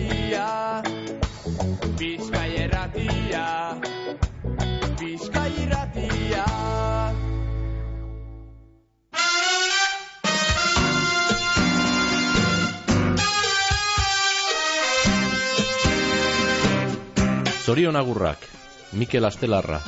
[0.00, 0.82] irratia
[1.98, 3.46] Bizkai irratia
[5.00, 6.44] Bizkai irratia
[17.70, 18.38] Zorion agurrak,
[18.98, 19.78] Mikel Astelarra.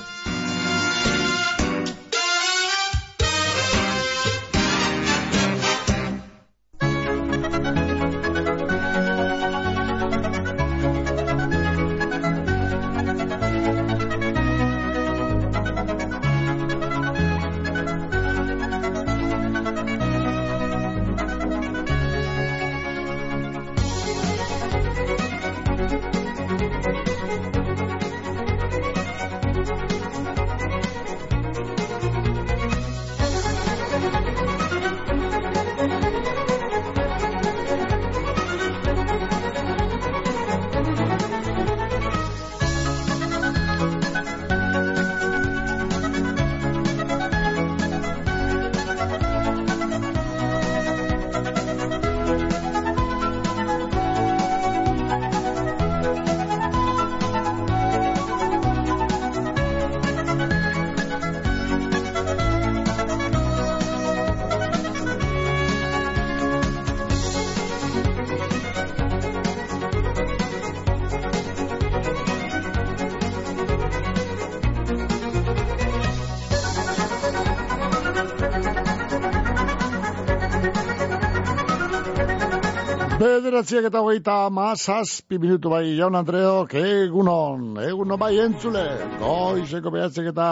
[83.83, 88.83] Bederatziak eta hogeita mazazpi minutu bai jaun Andreok, egunon, egunon bai entzule,
[89.19, 90.47] goizeko behatziak eta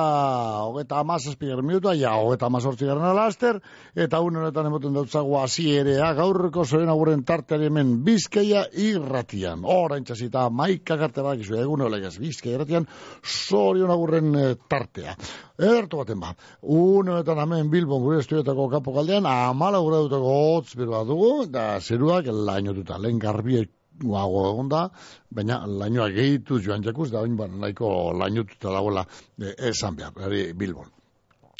[0.66, 3.60] hogeita mazazpi garen minutu, ja hogeita mazortzi garen alaster,
[3.94, 10.48] eta un honetan emoten dautzago azierea, gaurreko zoren aguren tarteari hemen bizkeia irratian, orain txasita
[10.50, 12.88] maika garte bak izu, egun holegaz bizkeia irratian,
[13.22, 15.14] zorion agurren eh, tartea.
[15.60, 16.30] Edertu baten ba,
[16.62, 21.64] un honetan hemen Bilbon gure estudiotako kapo galdean, amala gure dutako hotz bat dugu, da
[21.80, 23.68] zeruak lainotuta, lehen garbiek
[24.00, 24.86] guago egon da,
[25.30, 27.90] baina lainoa gehitu joan jakuz, da oin ba, nahiko
[28.22, 29.04] lainotuta dagoela
[29.42, 30.88] eh, esan behar, Bilbon.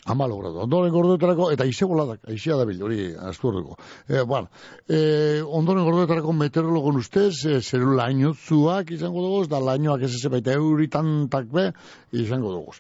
[0.09, 0.63] Amalo gradu.
[0.65, 3.77] Ondoren gordoetarako, eta ize boladak, aizea da bil, hori asturreko.
[4.09, 4.49] E, bueno,
[4.89, 10.57] e, ondoren gordoetarako meteorologon ustez, e, zeru lainotzuak izango dugu, da lainoak ez ez baita
[10.57, 11.67] euritantak be,
[12.17, 12.75] izango dugu.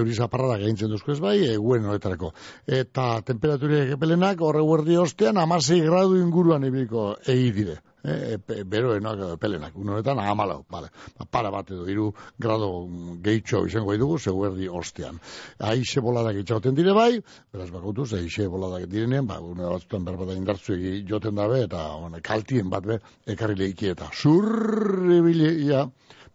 [0.00, 2.34] Euri zaparradak egintzen duzko ez bai, eguen horretarako.
[2.66, 9.76] Eta temperaturiak epelenak, horre guerdi ostean, amasei gradu inguruan ibiliko egi dire e, beroenak pelenak,
[9.76, 10.90] unoretan amalau, vale.
[11.18, 12.86] Ba, para bat edo, iru grado
[13.24, 15.20] gehitxo izango dugu, zeguerdi ostean.
[15.58, 17.20] Aixe boladak itxauten dire bai,
[17.52, 20.76] beraz bakotuz, aixe boladak direnean, ba, une batzutan berbada indartzu
[21.08, 25.88] joten dabe, eta one, kaltien bat be, ekarri lehiki eta surri bilia,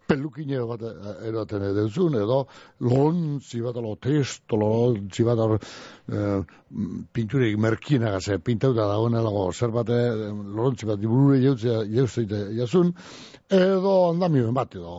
[0.09, 0.83] pelukine bat
[1.27, 2.39] eroten eduzun, edo
[2.85, 5.43] lontzi bat, alo testo, lontzi bat,
[6.09, 6.23] e,
[7.15, 9.91] pinturik merkinagaz, e, pintauta dagoen elago, zer bat,
[10.59, 12.93] lontzi bat, diburure jautzea, jauzeite, jasun,
[13.49, 14.91] edo andamioen bat, edo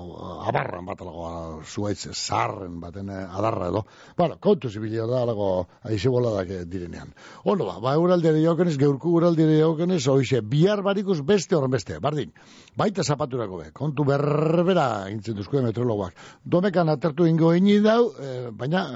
[0.48, 3.84] abarran bat, elago, zuaitz, zarren baten adarra, edo,
[4.18, 7.12] bueno, kontu zibilia da, elago, aize boladak direnean.
[7.44, 12.32] Ono ba, ba, euraldiare jaukenez, geurku euraldiare jaukenez, oize, bihar barikus beste horren beste, bardin,
[12.76, 16.18] baita zapaturako be, kontu berbera gintzen duzko metrologoak.
[16.42, 18.88] Domekan atertu ingo ini dau, e, baina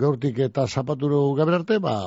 [0.00, 1.98] gaurtik eta zapaturu gaber arte, ba,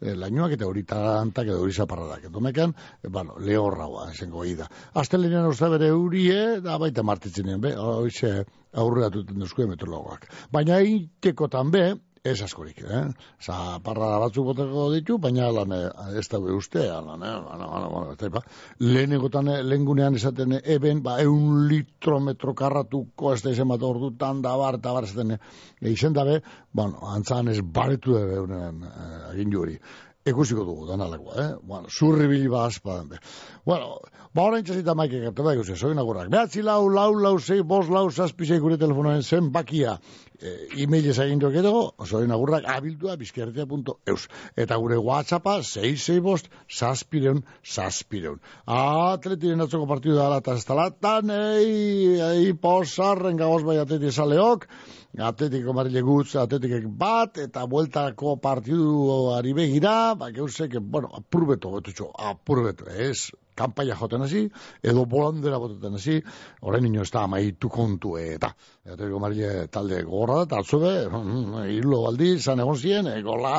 [0.00, 2.28] e, lainoak eta hori tarantak edo hori zaparradak.
[2.32, 4.68] Domekan, e, bueno, lehorraua, esengo da.
[4.94, 10.28] Aztelenean usta bere eurie, da baita martitzenen, be, hoize aurrera duten duzko metrologoak.
[10.52, 11.84] Baina itekotan be,
[12.24, 13.02] ez askorik, eh?
[13.44, 13.54] Za,
[13.84, 17.32] parra batzu boteko ditu, baina lan eh, ez da uste, lan, eh?
[17.44, 18.40] Bueno, bueno, bueno, ez da,
[18.80, 24.40] lehen egotan, eh, esaten eben, ba, eun litro metro karratuko ez da izan bat ordutan,
[24.40, 25.36] da bar, da bar, esaten,
[25.82, 26.40] eizen dabe,
[26.72, 29.78] bueno, antzan ez baretu da beunen eh, agin hori
[30.24, 31.54] ikusiko dugu, danalakoa, eh?
[31.62, 33.18] Bueno, zurri badan be.
[33.66, 33.98] Bueno,
[34.34, 36.26] ba hori entzazita maike gertu, bai guzti, soin agurrak.
[36.32, 39.94] Behatzi lau, lau, lau, zei, bos, lau, zazpizei gure telefonoen zen bakia.
[40.34, 41.74] E, e-mail ez egin duak edo,
[42.10, 44.26] soin agurrak, abiltua, bizkerretia.eus.
[44.58, 48.42] Eta gure whatsappa, zei, zei, bost, zazpireun, zazpireun.
[48.66, 54.68] Atletiren atzoko partidu da alata ez talatan, ei, ei, posarren gagoz bai atleti esaleok,
[55.14, 62.08] Atletiko marile gutz, atletikek bat, eta bueltako partidu ari begira, ba, geuzek, bueno, apurbeto, betutxo,
[62.18, 64.44] apurbeto, ez, kampaia joten hasi,
[64.82, 66.20] edo bolandera botetan hasi,
[66.62, 68.54] orain ino ez da amaitu kontu, eta,
[68.84, 70.92] atletiko marile talde gorra da, eta atzube,
[71.78, 73.54] irlo baldi, zan egon ziren, egola,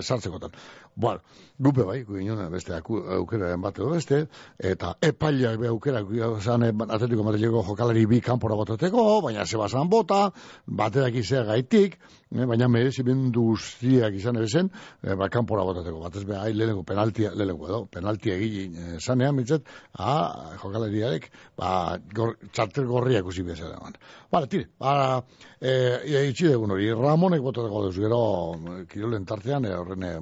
[0.00, 0.56] sartzekotan.
[0.96, 1.20] Bueno,
[1.60, 4.22] gupe bai, gu inoen beste aukeraren bat edo beste,
[4.56, 6.08] eta epaileak be aukerak
[6.40, 10.30] zan atletiko madrileko jokalari bi kanpora botateko, baina zebazan bota,
[10.66, 11.98] baterak izea gaitik,
[12.32, 17.34] eh, baina merezimendu guztiak izan ere eh, ba, kanpora botateko, batez be, hai, lehenengo penaltia,
[17.34, 19.68] lehenengo edo, penaltia egin eh, zanean, mitzat,
[19.98, 24.00] ah, jokalariarek, ba, gor, txartel gorriak ikusi bezala eman.
[24.32, 25.22] Bale, tire, ba,
[25.60, 28.20] e, itxi dugun hori, Ramonek botateko duzu, gero,
[28.54, 30.12] eh, kirolen tartean, e, horren e,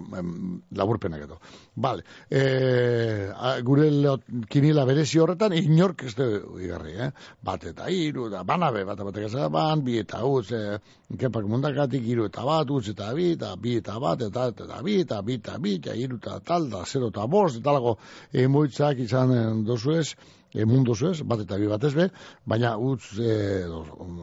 [0.79, 1.39] laburpenak edo.
[1.75, 4.19] Bale, e, a, gure leo,
[4.51, 6.29] kinila berezi horretan, inork ez du
[6.63, 7.11] igarri, eh?
[7.45, 10.79] Bat eta hiru, da, banabe, bat batek ez ban, bi eta utz, e,
[11.19, 15.01] kepak mundakatik, hiru eta bat, utz eta bi, eta bi eta bat, eta eta bi,
[15.03, 17.99] eta bi eta bi, eta hiru eta tal, da, zero eta bost, eta lago,
[18.33, 20.09] emoitzak izan eh, dozu ez,
[20.55, 22.09] e, mundu zuez, bat eta bi batez be,
[22.47, 23.35] baina utz e,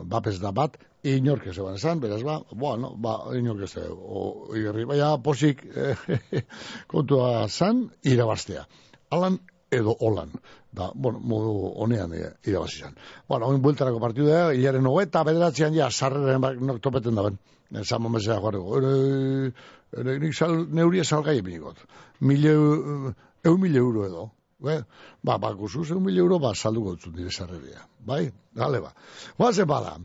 [0.10, 3.74] bapez da bat, inork ez eban esan, beraz ba, bueno, ba, inork ez
[4.58, 5.94] igarri, baina posik e,
[6.92, 8.66] kontua zan, irabaztea.
[9.12, 9.40] Alan
[9.72, 10.32] edo holan.
[10.72, 11.52] Da, bueno, modu
[11.84, 12.96] honean e, irabazi zan.
[13.28, 17.40] Bueno, oin bueltarako partidu da, hilaren hogeta, bederatzean ja, sarreren bak, nok topeten daben.
[17.84, 18.78] Zan momezea joareko.
[18.80, 19.52] Ere,
[20.00, 21.80] ere, nik sal, neuria salgai epinigot.
[22.20, 22.56] Mille,
[23.48, 24.30] eu mille euro edo.
[24.62, 24.78] Be,
[25.24, 27.86] ba, ba, guzuz, eun mil euro, ba, salduko dut dire sarreria.
[28.06, 28.24] Bai?
[28.56, 28.92] Gale, ba.
[29.38, 29.96] Guazen bada.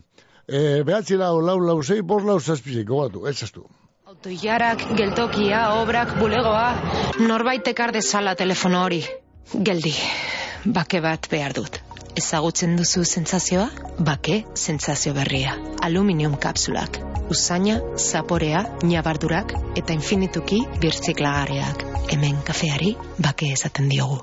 [0.47, 3.67] E, behatzi lau, lau, lau, zei, bos, lau, zazpizik, gogatu, ez zaztu.
[4.07, 6.69] Autoiarak, geltokia, obrak, bulegoa,
[7.29, 9.03] norbait ekar dezala telefono hori.
[9.53, 9.93] Geldi,
[10.79, 11.81] bake bat behar dut.
[12.17, 13.67] Ezagutzen duzu sentsazioa?
[14.09, 15.53] Bake sentsazio berria.
[15.85, 16.97] Aluminium kapsulak.
[17.35, 21.85] Usaina, zaporea, nabardurak eta infinituki birtziklagarriak.
[22.15, 24.23] Hemen kafeari bake esaten diogu.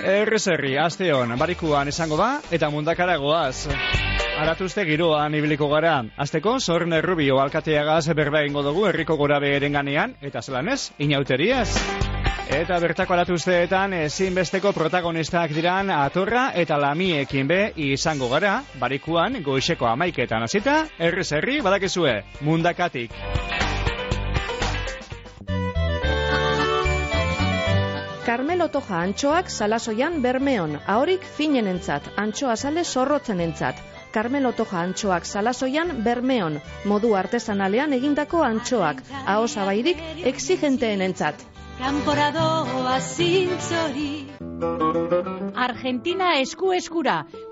[0.00, 3.68] Errezerri, aste hon, barikuan izango da, eta mundakara goaz.
[4.40, 5.98] Aratuzte giroan ibiliko gara.
[6.16, 11.68] Azteko, zorn errubio alkateagaz berba egingo dugu herriko gora beheren ganean, eta zelan ez, inauteriaz.
[12.50, 20.48] Eta bertako aratuzteetan ezinbesteko protagonistak diran atorra eta lamiekin be izango gara, barikuan goixeko amaiketan
[20.48, 23.14] hasita, errezerri badakezue, mundakatik.
[28.30, 33.80] Carmelo Toja antxoak salasoian bermeon, ahorik finenentzat, antxoa sale zorrotzenentzat.
[34.14, 36.60] Carmelo Toja antxoak salasoian bermeon,
[36.92, 39.02] modu artesanalean egindako antxoak,
[39.34, 41.42] ahosabairik exigenteenentzat.
[41.80, 44.12] Kanporadoa zintzori
[45.66, 47.24] Argentina esku eskura.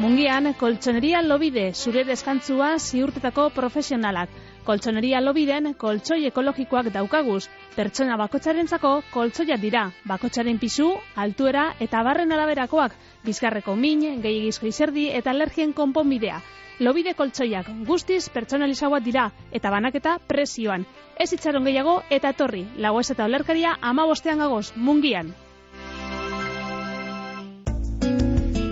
[0.00, 4.30] Mungian, koltsoneria lobide, zure deskantzua ziurtetako profesionalak.
[4.64, 7.42] Koltsoneria lobiden, koltsoi ekologikoak daukaguz.
[7.74, 9.82] Pertsona bakotxarentzako koltsoia dira.
[10.08, 10.86] Bakotxaren pisu,
[11.24, 12.96] altuera eta barren araberakoak.
[13.28, 16.40] Bizkarreko min, gehiagizko izerdi eta alergien konponbidea.
[16.80, 20.88] Lobide koltsoiak guztiz pertsonalizagoak dira eta banaketa presioan.
[21.20, 22.64] Ez itxaron gehiago eta etorri.
[22.80, 25.36] Lagoez eta olerkaria ama bostean gagoz, mungian.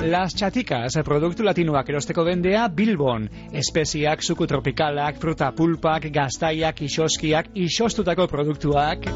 [0.03, 3.29] Las Chaticas, produktu latinoak erosteko dendea Bilbon.
[3.53, 9.11] Espeziak, suku tropikalak, fruta pulpak, gaztaiak, isoskiak, isostutako produktuak.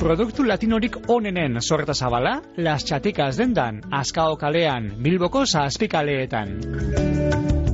[0.00, 7.65] Produktu latinorik onenen sorta zabala, Las Chaticas dendan, Azkao kalean, Bilboko zazpikaleetan.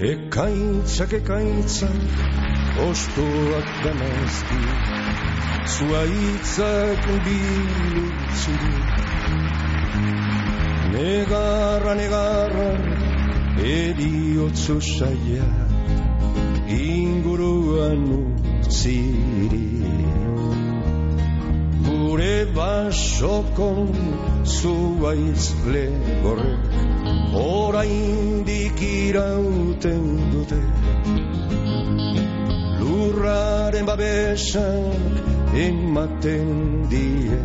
[0.00, 2.00] Ekaitzak ekaitzak
[2.88, 4.62] Ostuak demezki
[5.76, 8.74] zuaitzak bilutzuri
[10.90, 12.70] Negarra, negarra,
[13.62, 15.46] eriotzu saia.
[16.66, 19.68] Inguruan utziri.
[21.86, 23.94] Gure basokon
[24.56, 26.69] zuaitz legorrek
[27.34, 30.60] oraindik irauten dute
[32.80, 37.38] Lurraren babesak ematen die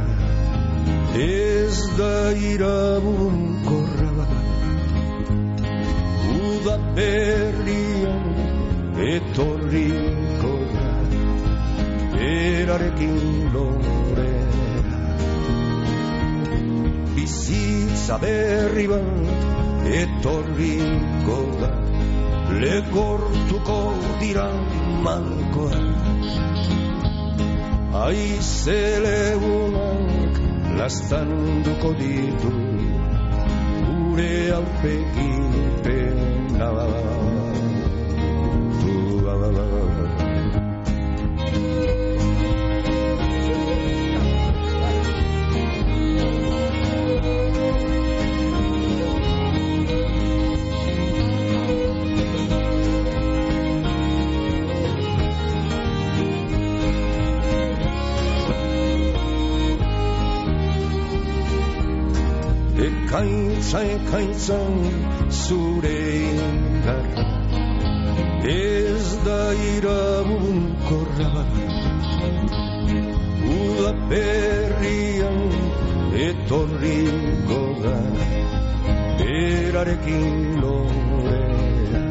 [1.14, 4.26] Ez da irabunkorra
[6.32, 8.24] Uda berrian
[8.96, 10.88] etorriko da
[12.16, 15.04] Erarekin lorera.
[17.14, 21.74] Bizitza berri bat etorriko da
[22.64, 23.80] Legortuko
[24.20, 24.48] dira
[25.04, 25.91] malkoa
[28.02, 30.34] Aizelegunak
[30.78, 32.52] lastanduko ditu
[33.86, 35.54] Gure aurpegin
[35.86, 36.68] pena
[63.12, 64.58] Ekaitza, ekaitza,
[65.28, 65.96] zure
[66.32, 67.24] indarra
[68.48, 71.42] Ez da irabunkorra
[73.56, 75.36] Uda berrian
[76.28, 77.98] etorriko da
[79.20, 82.02] Berarekin lorea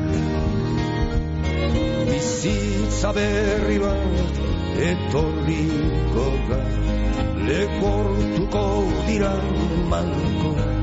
[2.11, 4.37] Bizitza berri bat
[4.91, 6.61] etorriko da
[7.49, 8.67] Lekortuko
[9.09, 9.33] dira
[9.95, 10.80] malkoa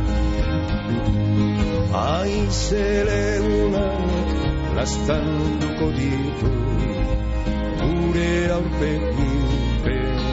[1.98, 4.28] Aizelegunak
[4.76, 6.50] lastanduko ditu
[7.82, 9.48] Gure aurpegin
[9.84, 10.28] pena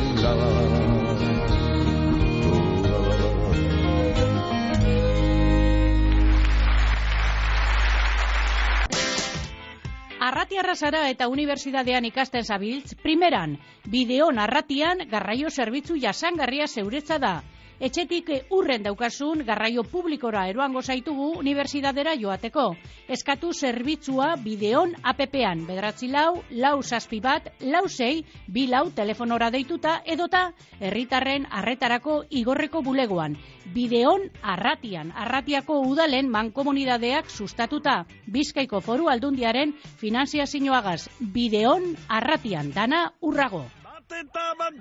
[10.25, 17.35] Arratiarra zara eta unibertsitatean ikasten zabiltz, primeran, bideo narratian garraio zerbitzu jasangarria zeuretza da.
[17.75, 22.69] Etxetik urren daukasun garraio publikora eroango zaitugu unibertsitatera joateko.
[23.11, 30.01] Eskatu zerbitzua bideon APP-an, bedratzi lau, lau saspi bat, lau sei, bi lau telefonora deituta
[30.05, 33.35] edota herritarren arretarako igorreko bulegoan.
[33.75, 38.05] Bideon arratian, arratiako udalen mankomunidadeak sustatuta.
[38.31, 43.65] Bizkaiko foru aldundiaren finanziazioagaz, bideon arratian, dana urrago.
[44.07, 44.73] Gertu bat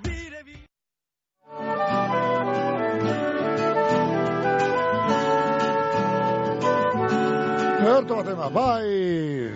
[7.85, 9.51] ema, bai,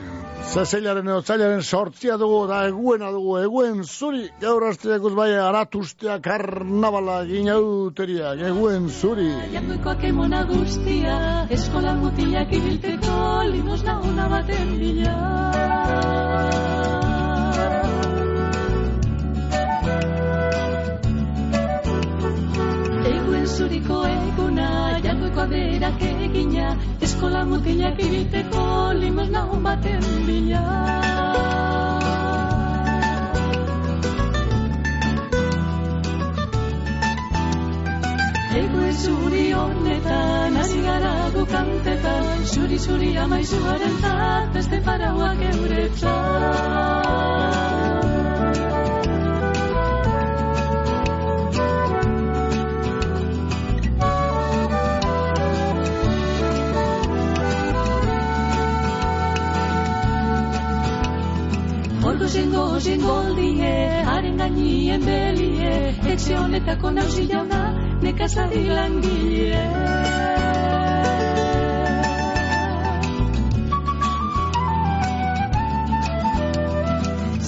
[0.54, 7.20] zezeilaren edo zailaren sortzia dugu, da eguena dugu, eguen zuri, gaur hasteakuz bai, aratustea, karnabala,
[7.30, 9.30] ginauteria, eguen zuri.
[9.54, 11.20] Janduikoak emona guztia,
[11.50, 13.20] eskola mutilak ibilteko,
[13.52, 16.69] limos laguna baten bila.
[23.40, 24.70] Eguen zuriko eguna,
[25.04, 26.72] janduiko berak egina,
[27.08, 28.64] eskola mutilak ibilteko,
[29.00, 30.64] limos lagun baten bila.
[38.60, 41.16] Ego zuri honetan, hasi gara
[41.56, 46.10] kantetan, zuri zuri amaizu garen zat, beste farauak euretzat.
[62.30, 63.70] Ordu zengo zengoldie,
[64.06, 65.70] haren gainien belie,
[66.14, 67.62] etxe honetako nauzi jauna,
[68.04, 69.64] nekazari langile.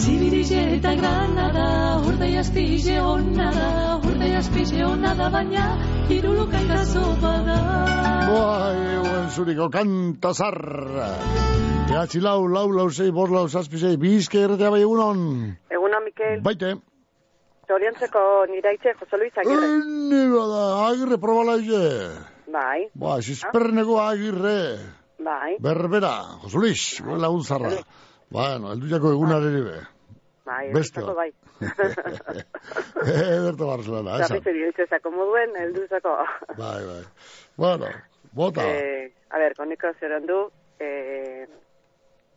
[0.01, 1.67] aspixe eta granada,
[2.07, 5.67] urdei aspixe ona da, urdei aspixe ona da, baina
[6.09, 7.61] iruluka ikaso bada.
[8.33, 11.40] Bai, euen zuriko kanta zarra.
[11.91, 15.19] Behatzi lau, lau, lau, zei, bor, lau, zazpi, zei, bizke erretea bai egunon.
[15.75, 16.69] Eguna, Mikel, Baite.
[17.67, 18.21] zoriontzeko
[18.51, 19.67] niraitxe Jose Luis Agirre.
[20.11, 21.83] Ni bada, agirre probala ize.
[22.51, 24.57] Bai, Ba, zizperneko agirre.
[25.19, 27.71] bai, Berbera, Jose Luis, gure lagun zarra.
[28.31, 29.79] Bueno, eldu jako egunareri be.
[30.45, 31.15] bai, eusako bat.
[31.15, 31.31] bai.
[33.35, 34.39] Ederto Barcelona, esan.
[34.41, 36.15] Zerriz eri zako moduen, heldu zako.
[36.57, 37.03] Bai, bai.
[37.57, 37.91] Bueno,
[38.33, 38.63] bota.
[38.67, 40.39] Eh, a ver, koniko zeron du,
[40.79, 41.45] eh,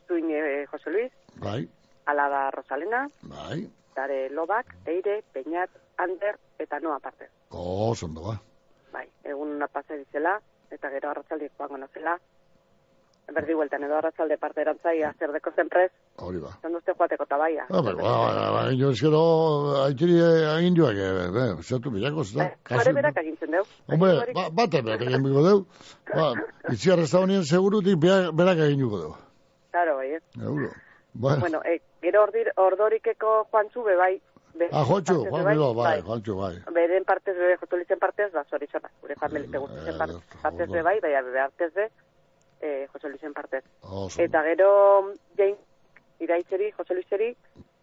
[0.07, 1.69] zuin eh, Jose Luis, Bai,
[2.07, 3.69] alaba Rosalena, bai.
[3.97, 7.29] dare Lobak, Eire, Peñat, Ander, eta noa parte.
[7.51, 8.41] Oh, zondo, ba.
[8.93, 12.19] Bai, egun una pase dizela, eta gero arratzaldi joango nazela.
[13.35, 16.51] Berdi bueltan edo arratzalde parte erantzai azerdeko zenprez, Hori ba.
[16.61, 17.65] zan duzte joateko tabaia.
[17.71, 19.23] Ah, ba, ba, ba, ba, jo eskero,
[19.85, 22.51] haitiri egin joak, eh, zatu bilako, zeta.
[22.69, 23.63] Bare berak agintzen deu.
[23.89, 25.65] Hombre, ba, bate berak egin biko deu.
[26.13, 26.35] Ba,
[26.71, 29.15] itziar da honien segurutik berak egin juko deu.
[29.75, 30.23] Claro, bai, ez.
[30.41, 30.71] Euro.
[31.15, 34.23] Bueno, Bueno, eh, gero ordir, ordorikeko Juantzu be bai.
[34.55, 36.75] Be, ah, Jontxu, partez be Juan Bilo, bai, bai.
[36.77, 38.89] Beren partez be, jotolitzen partez, ba, zorizona.
[39.01, 40.13] Gure familite guztien part,
[40.43, 41.89] partez be bai, baina be partez be,
[42.61, 43.65] eh, Jose Luisen partez.
[43.81, 44.23] Oso.
[44.23, 44.69] Eta gero,
[45.37, 45.59] jain,
[46.21, 47.33] iraitzeri, Jose Luiseri,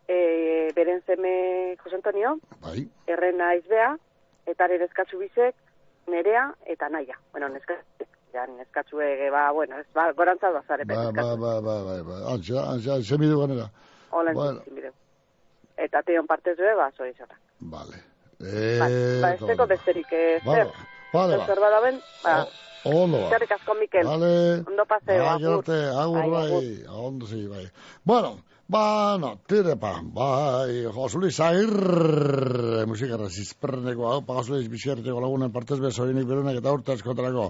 [0.08, 3.98] eh, beren zeme Jose Antonio, Bai, errena izbea,
[4.46, 4.88] eta ere
[5.20, 5.56] bizek,
[6.08, 7.20] nerea eta naia.
[7.34, 11.76] Bueno, neskatzu, ja, neskatzu ege, ba, bueno, ez, ba, gorantza bazare, ba, ba, ba, ba,
[11.84, 13.70] ba, ba, antxa, antxa, semidu ganera.
[14.12, 14.62] Hola, Bueno.
[14.72, 14.92] bueno.
[15.78, 17.36] Eta teon partez be, ba, zorizona.
[17.60, 17.98] Vale.
[18.40, 20.74] Ba, Eh, ba, ez teko besterik, eh, Vale, zer?
[21.14, 21.46] vale, ba.
[21.46, 22.48] Zer badaben, ba,
[22.84, 23.24] Ondo ba.
[23.28, 24.06] eskerrik asko, Mikel.
[24.08, 24.64] Vale.
[24.68, 25.58] Ondo paseo, Bai, agur.
[25.60, 27.70] arte, agur, Bai, bai, ondo zi, bai.
[28.04, 28.40] Bueno,
[28.72, 35.76] ba, no, tire pa, bai, Josuli Zagir, musikarra zizperneko, hau, pa Josuli bizierteko lagunen partez
[35.84, 37.50] bezorinik berenak eta urte askotarako.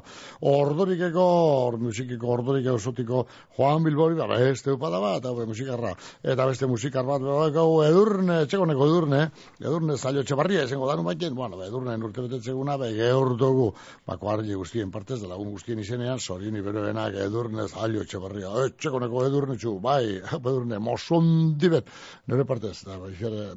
[0.50, 1.26] Ordorikeko,
[1.68, 3.26] or, musikiko ordorikeko zutiko
[3.58, 5.92] Juan Bilbori, da, beste upada bat, hau, musikarra.
[6.24, 9.22] Eta beste musikar bat, hau, edurne, txekoneko edurne,
[9.62, 13.70] edurne zailo txebarria, esengo danu baiten, bueno, edurne urte betetzeguna, ba, gehor dugu,
[14.10, 19.62] bako argi guztien partez, da lagun guztien izenean, zorioni beroenak edurne zailo txebarria, etxekoneko edurne
[19.62, 21.90] txu, bai, edurne, mosundi bet,
[22.28, 22.98] nire partez, da,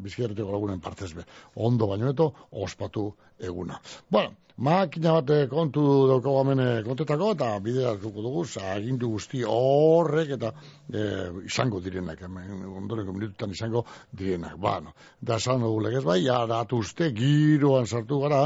[0.03, 3.81] bizkierreteko lagunen partez be, ondo bainoeto, ospatu eguna.
[4.11, 10.31] Bueno, makina bat eh, kontu daukagu hemen eh, kontetako eta bideratuko dugu, agindu guzti horrek
[10.37, 10.53] eta
[10.93, 14.57] eh, izango direnak, hemen ondoreko minututan izango direnak.
[14.57, 18.45] Bueno, da esan dugu legez bai, jaratu uste, giroan sartu gara,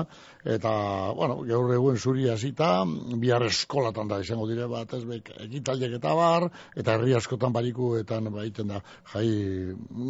[0.48, 0.70] eta,
[1.12, 2.85] bueno, gaur egun zuri hasita,
[3.20, 8.33] bihar eskolatan da izango dire bat, ez bek, ekitaldiak eta bar, eta herri askotan barikuetan
[8.33, 8.81] baiten da
[9.12, 9.29] jai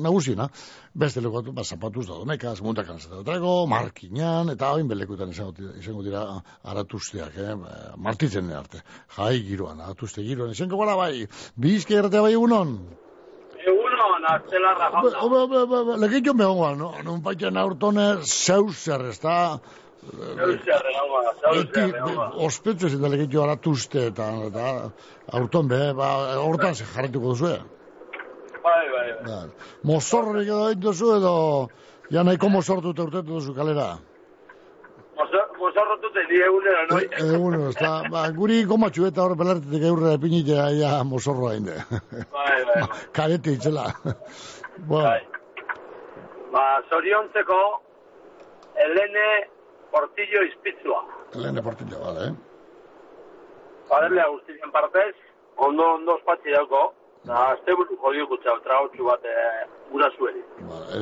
[0.06, 0.48] nagusiena,
[0.94, 6.22] beste lekatu, ba, zapatuz da donekaz, mundakan zetatrako, markinan, eta hain belekutan izango, izango dira
[6.64, 7.54] aratuzteak, eh?
[7.62, 8.82] ba, martitzen arte,
[9.16, 11.26] jai giroan, aratuzte giroan, izango gara bai,
[11.56, 12.76] bizke erratea bai egunon?
[13.58, 15.10] Egunon, Hombre, jauna.
[15.20, 16.92] hombre, hombre, hombre, lekitxo megongoan, no?
[17.04, 19.36] Nun paiten aurtone zeuzer, ez da...
[20.08, 24.68] Zauzer, egongo da, lekitxo aratuzte, eta, eta
[25.40, 26.12] aurton be, ba,
[26.44, 27.56] hortan ze jarretuko duzu,
[28.68, 29.24] Bai, bai, bai.
[29.24, 29.36] Ba,
[29.88, 31.34] mozorrik edo egin duzu edo
[32.12, 33.86] ja nahiko mozortu eta urtetu duzu kalera.
[35.78, 37.04] Mozo- Mozorrotute ni egunero, noi?
[37.10, 41.76] E, egun, ez da, ba, guri gomatxu eta hor belartetik eurre epinite aia mozorroa inde.
[41.90, 42.88] Bai, bai, bai.
[43.16, 43.84] Karete itzela.
[44.86, 45.10] bueno,
[46.52, 47.58] Ba, zoriontzeko,
[48.84, 49.26] Elene
[49.92, 51.02] Portillo izpitzua.
[51.34, 52.34] Elene Portillo, vale, eh?
[53.90, 55.14] Baderlea guztien partez,
[55.56, 56.82] ondo ondo ospatzi dauko,
[57.24, 60.42] da, azte buru jodio kutsa, trautxu bat, e, gura zueri.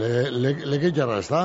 [0.02, 1.42] Le, le, lekeitzarra, ez da?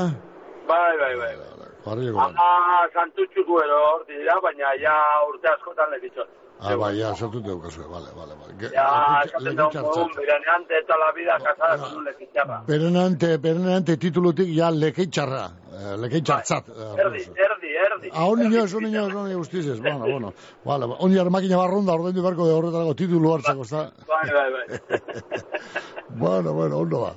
[0.67, 1.31] Bai, bai, bai.
[1.35, 2.21] Jarri egon.
[2.21, 4.93] Ama santutxuko hor dira, baina ja
[5.29, 6.27] urte askotan lekitzot.
[6.63, 8.53] Ah, bai, ja, sartu daukazue, vale, vale, vale.
[8.59, 10.11] Ge- Ja, esaten lekeitzartzat.
[10.15, 12.61] beraneante eta la vida casada con un lekitzarra.
[12.67, 16.69] Berenante, berenante titulutik ja lekeitzarra, eh, lekeitzartzat.
[16.69, 18.09] eh, Erdi, erdi, erdi.
[18.13, 20.33] Ah, un niño, un niño, un niño guztizez, bueno, bueno.
[20.63, 23.91] Vale, ba, on makina barrunda ordaindu beharko de horretarako titulu hartzako, ezta?
[24.07, 24.65] Bai, bai, bai.
[26.09, 27.13] Bueno, bueno, ondo ba.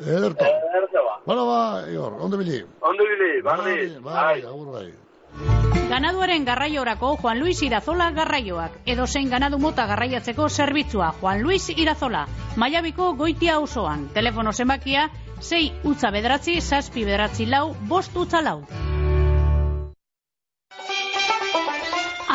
[0.00, 0.44] Ederto.
[0.44, 1.07] Erdi ba.
[1.28, 2.64] Bueno, ba, Igor, ondo bili.
[2.80, 3.98] Ondo bili, barri.
[4.00, 4.86] Bai, agur bai.
[5.90, 8.80] Ganaduaren garraiorako Juan Luis Irazola garraioak.
[8.86, 12.24] Edo zein ganadu mota garraiatzeko zerbitzua Juan Luis Irazola.
[12.56, 14.08] Maiabiko goitia osoan.
[14.14, 15.10] Telefono zenbakia
[15.40, 18.62] 6 utza bederatzi, zazpi bederatzi lau, bost utza lau.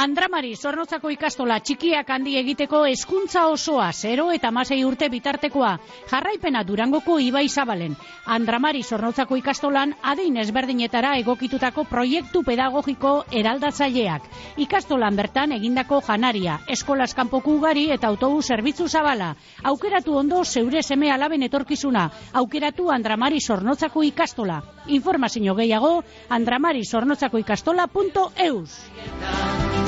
[0.04, 5.70] Andramari Zornotzako ikastola txikiak handi egiteko hezkuntza osoa 0 eta 16 urte bitartekoa.
[6.12, 7.96] Jarraipena Durangoko Ibai Zabalen.
[8.26, 14.28] Andramari Zornotzako ikastolan adin ezberdinetara egokitutako proiektu pedagogiko eraldatzaileak.
[14.66, 19.32] Ikastolan bertan egindako janaria, eskolas kanpoku ugari eta autobus zerbitzu zabala.
[19.64, 22.10] Aukeratu ondo zeure seme alaben etorkizuna.
[22.34, 24.60] Aukeratu Andramari Zornotzako ikastola.
[25.00, 26.04] Informazio gehiago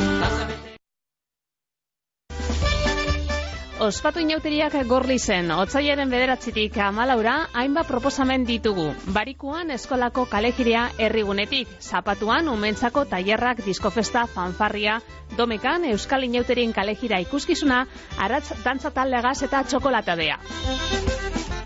[0.05, 0.64] Pásame.
[3.75, 8.85] Ospatu inauteriak gorli zen, otzaiaren bederatzitik amalaura, hainbat proposamen ditugu.
[9.11, 15.01] Barikuan eskolako kalejirea herrigunetik, zapatuan umentzako tailerrak diskofesta fanfarria,
[15.35, 17.83] domekan euskal inauterien kalejira ikuskizuna,
[18.17, 20.39] aratz dantza tallegaz eta txokolatadea.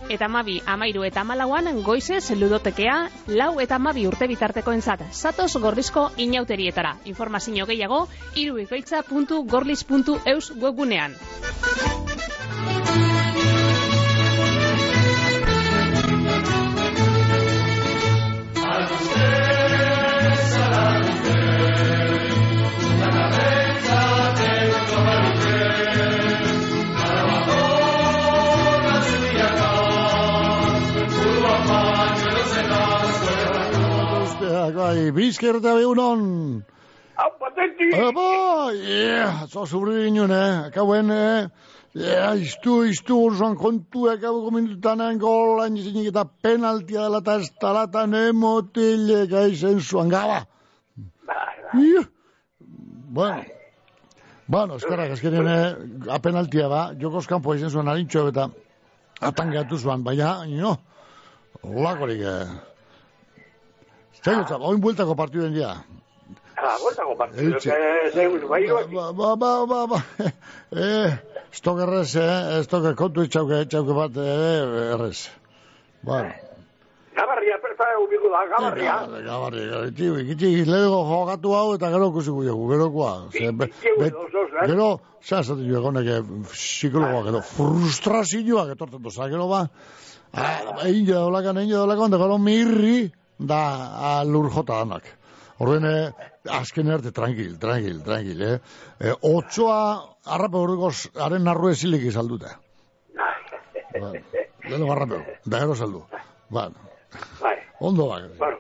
[0.09, 5.03] Eta mabi, amairu eta malauan goizez ludotekea, lau eta mabi urte bitarteko entzat.
[5.13, 6.97] Zatoz gorlizko inauterietara.
[7.05, 11.13] Informazio gehiago, iruikoitza.gorliz.eus webgunean.
[34.89, 36.21] Bai, bizker eta behunon.
[37.13, 37.89] Apateti!
[37.93, 40.65] Aba, yeah, zo zubri ginen, eh?
[40.69, 41.45] Akauen, eh?
[41.97, 48.13] Yeah, iztu, iztu, urzuan kontu, akabo minutan gola, nizinik eta penaltia dela eta ez talatan
[48.13, 50.43] emotile, gaizen zuan gaba.
[51.73, 52.05] Yeah.
[53.09, 53.43] Bueno,
[54.45, 55.75] bueno, eskerrak, eskerien, eh,
[56.13, 58.49] a penaltia ba, jokos kanpo izen zuen alintxo eta
[59.21, 60.77] atangatu zuan, baina, no,
[61.63, 62.45] olakorik, eh.
[64.21, 65.73] Zegutza, oin bueltako partiduen dia.
[66.59, 67.71] Ah, bueltako partidu, Elche.
[67.71, 68.85] que zeus, bai, bai.
[69.15, 70.03] Ba, ba,
[71.49, 75.29] Eh, estok errez, eh, estok kontu itxauke, itxauke bat, eh, errez.
[76.03, 76.31] Bueno.
[77.15, 78.93] Gabarria, perta ubiko da, gabarria.
[78.93, 83.29] Gabarri, gabarri, gabarri, ikitzi, lehego jogatu hau eta gero kusiko dugu, gerokoa.
[84.67, 89.67] Gero, zera zaten jo egonek, eh, psikologoa, gero, frustrazioak etortzen doza, gero ba,
[90.33, 95.03] ah, egin jo dolakan, egin jo dolakan, da gero mirri, da, lur jota danak.
[95.59, 98.59] Horren, eh, azken arte, tranquil, tranquil, tranquil, eh?
[98.99, 99.79] eh otsoa,
[100.25, 102.51] arrape horrekoz, haren narru ezilik izaldute.
[103.99, 104.13] Bueno,
[104.69, 106.03] Lelo arrape, da gero saldu.
[106.49, 106.75] Bueno,
[107.41, 108.19] Bai, ondo ba.
[108.37, 108.57] bueno.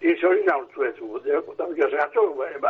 [0.00, 2.24] Iso hori nautzu ez du, eta jo zehatzu,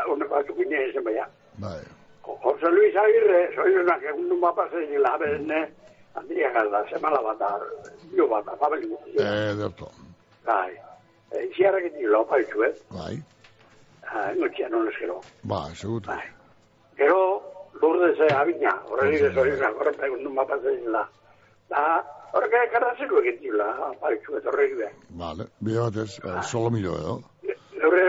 [0.08, 1.26] hone batzuk gine ezen baina.
[1.60, 1.80] Bai.
[2.24, 5.52] Jose Luis Agirre, soirenak egun dun bapa zein laberen,
[6.14, 7.50] handia galda, semala bat da,
[8.16, 9.16] jo bat da, fabeli guzti.
[9.20, 9.90] Eh, derto.
[10.46, 10.72] Bai,
[11.44, 12.74] iziarrak eti lopa itzu, eh?
[12.96, 13.16] Bai.
[14.38, 15.20] Notxia, non eskero.
[15.44, 16.10] Ba, segutu.
[16.96, 17.20] Gero,
[17.80, 21.04] lurdez abina, horreli de soirenak, horrek egun dun bapa zein la.
[21.70, 21.82] Da,
[22.32, 23.68] horrek ekarrazeko egin dila,
[24.00, 24.88] paritzu, eta horrek be.
[25.22, 27.18] Vale, bide batez, eh, solo milo edo.
[27.82, 28.06] Gure,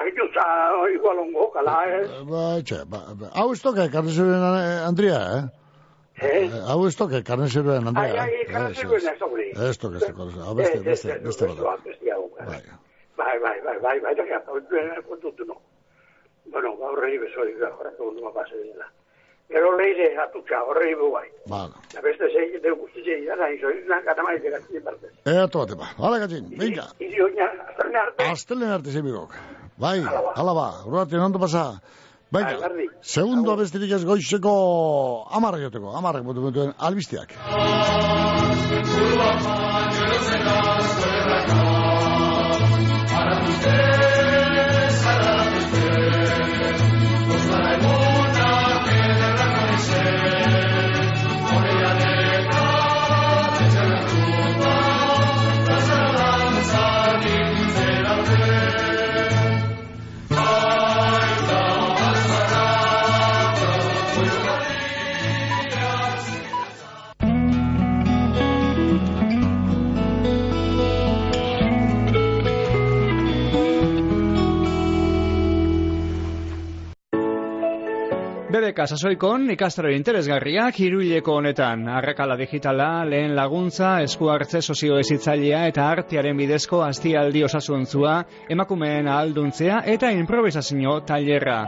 [0.00, 0.46] agitutza,
[0.94, 2.08] igual ongo, kala, ez?
[2.32, 3.30] Ba, etxe, ba, ba.
[3.36, 4.42] Hau ez toke, karne zeruen
[4.88, 5.44] Andria, eh?
[6.26, 6.48] Eh?
[6.72, 8.24] Hau ez toke, karne zeruen Andria.
[8.24, 8.48] Ai, ai, eh?
[8.50, 9.12] karne Ez, zeruen ez.
[9.12, 9.50] ez, hori.
[9.68, 11.84] Ez toke, ez toke, beste, beste, beste bat.
[11.84, 12.26] Beste hau,
[13.16, 13.38] bai.
[13.40, 14.14] Bai, bai, bai, bai, bai,
[14.94, 15.56] da kontutu no.
[16.52, 18.86] Bueno, gaur rei bezoi, horrek egun duma pase dira.
[19.50, 21.26] Gero leire atutxa, horrei bu bai.
[21.50, 21.74] Vale.
[21.94, 23.74] Da beste zei, de guzti zei, da nahi, zoi,
[24.06, 25.10] gata maite gazti parte.
[25.24, 25.90] Eh, toate ba.
[25.98, 26.86] Hala gatzin, venga.
[26.98, 28.24] Izi oina, azterne arte.
[28.30, 29.34] Astelen arte zebigok.
[29.78, 30.00] Bai,
[30.34, 31.80] hala ba, urratien ondo pasa.
[32.32, 32.88] Venga, Bai, gardi.
[33.02, 34.54] segundo besterik ez goizeko
[35.30, 37.34] amarra joteko, amarrak botu botu albisteak.
[78.56, 81.82] BBK sasoikon ikastaro interesgarriak hiruileko honetan.
[81.92, 88.14] Arrakala digitala, lehen laguntza, esku hartze sozio ezitzailea eta artearen bidezko aztialdi osasuntzua,
[88.56, 91.58] emakumeen ahalduntzea eta improvisazio tailerra.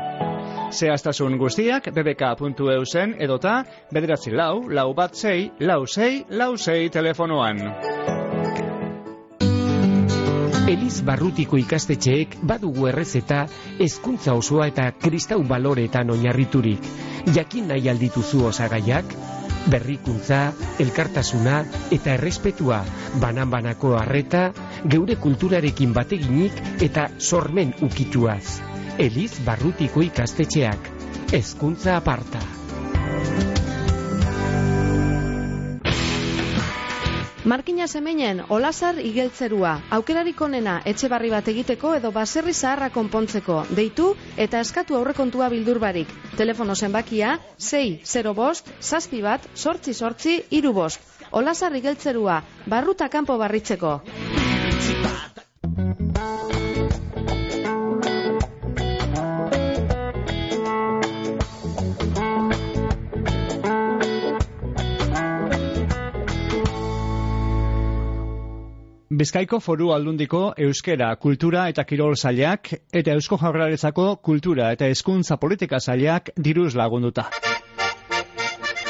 [0.72, 3.58] Zehaztasun guztiak bbk.eusen edota
[3.92, 8.17] bederatzi lau, lau bat zei, lau zei, lau zei telefonoan.
[10.68, 13.38] Eliz barrutiko ikastetxeek badugu errezeta
[13.80, 16.90] hezkuntza osoa eta kristau baloreetan oinarriturik.
[17.36, 19.14] Jakin nahi aldituzu osagaiak?
[19.72, 20.42] Berrikuntza,
[20.84, 21.62] elkartasuna
[21.96, 22.82] eta errespetua,
[23.24, 24.44] banan-banako harreta,
[24.84, 28.60] geure kulturarekin bateginik eta sormen ukituaz.
[29.08, 30.94] Eliz barrutiko ikastetxeak.
[31.32, 32.57] Hezkuntza aparta.
[37.48, 44.10] Markina semenen, olasar igeltzerua, aukerarik onena etxe barri bat egiteko edo baserri zaharra konpontzeko, deitu
[44.44, 46.12] eta eskatu aurrekontua bildurbarik.
[46.36, 47.38] Telefono zenbakia,
[47.70, 51.00] 6 0 bost, zazpi bat, sortzi sortzi, iru bost.
[51.40, 53.94] Olasar igeltzerua, barruta kanpo barritzeko.
[69.10, 75.80] Bizkaiko foru aldundiko euskera, kultura eta kirol zailak eta eusko jaurlaritzako kultura eta hezkuntza politika
[75.80, 77.24] zailak diruz lagunduta.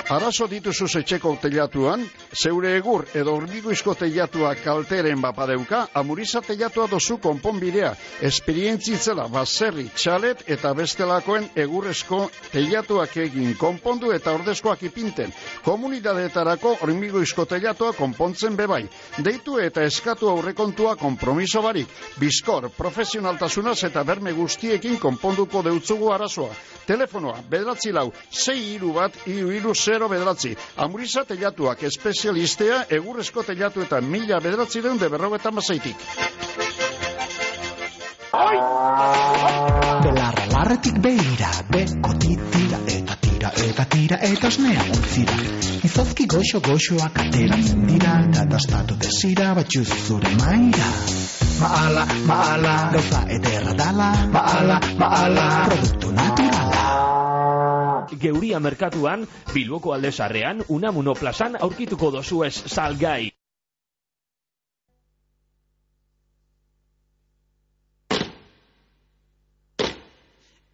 [0.08, 2.00] Arazo dituzu etxeko teilatuan,
[2.32, 7.90] zeure egur edo hormiguizko teilatua kalteren bapadeuka, amuriza teilatua dozu konponbidea,
[8.24, 12.22] esperientzitzela baserri, txalet eta bestelakoen egurrezko
[12.54, 15.34] teilatuak egin konpondu eta ordezkoak ipinten.
[15.66, 18.86] Komunidadeetarako hormiguizko teilatua konpontzen bebai.
[19.20, 21.92] Deitu eta eskatu aurrekontua kompromiso barik.
[22.16, 26.56] Bizkor, profesionaltasunaz eta berme guztiekin konponduko deutzugu arazoa.
[26.88, 30.54] Telefonoa, bedratzi lau, zei iru bat, iru iru zero bedratzi.
[30.76, 36.04] Amuriza telatuak espezialistea, egurrezko telatu eta mila bedratzi deun de berrogeta mazaitik.
[40.04, 45.38] Belarra larretik beira, beko titira eta tira eta tira eta osnea utzira.
[45.88, 50.90] Izozki goxo goxoak ateratzen dira, eta dastatu desira batxuz zure maira.
[51.58, 56.77] Maala, maala, gauza ederra dala, maala, maala, produktu naturala.
[58.20, 63.32] Geuria merkatuan, Bilboko aldezarrean, Unamuno plazan aurkituko dozu ez salgai.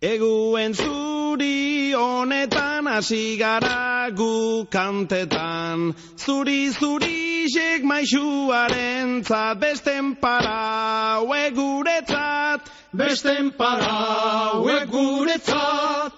[0.05, 5.95] Eguen zuri honetan hasi gara gu kantetan.
[6.21, 11.25] Zuri zuri xek maixuaren zat besten para
[11.57, 12.69] guretzat.
[12.93, 14.61] Besten para
[14.93, 16.14] guretzat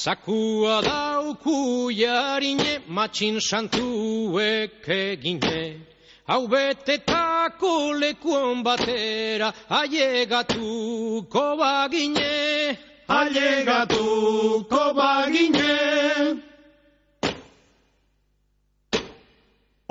[0.00, 5.76] Zakua dauku jarine matxin santuek egine.
[6.26, 12.78] Hau betetako lekuon batera ailegatuko bagine.
[13.18, 15.76] Ailegatuko bagine.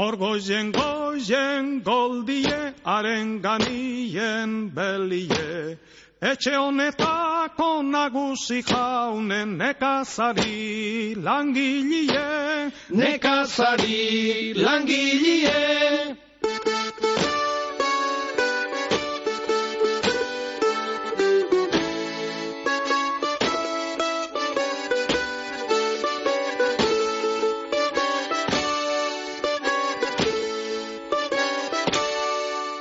[0.08, 5.78] Orgoien goien goldie haren ganien belie
[6.22, 16.18] Etxe honetako nagusi jaunen nekazari langilie Nekazari langilie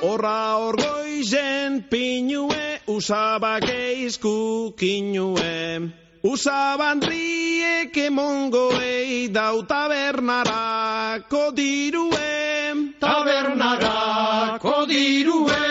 [0.01, 2.58] Horra orgoizen pinue
[2.99, 5.91] usaba geizku kinue
[6.23, 12.31] Usabandriek emongoei dau tabernarako dirue
[12.99, 15.63] Tabernarako dirue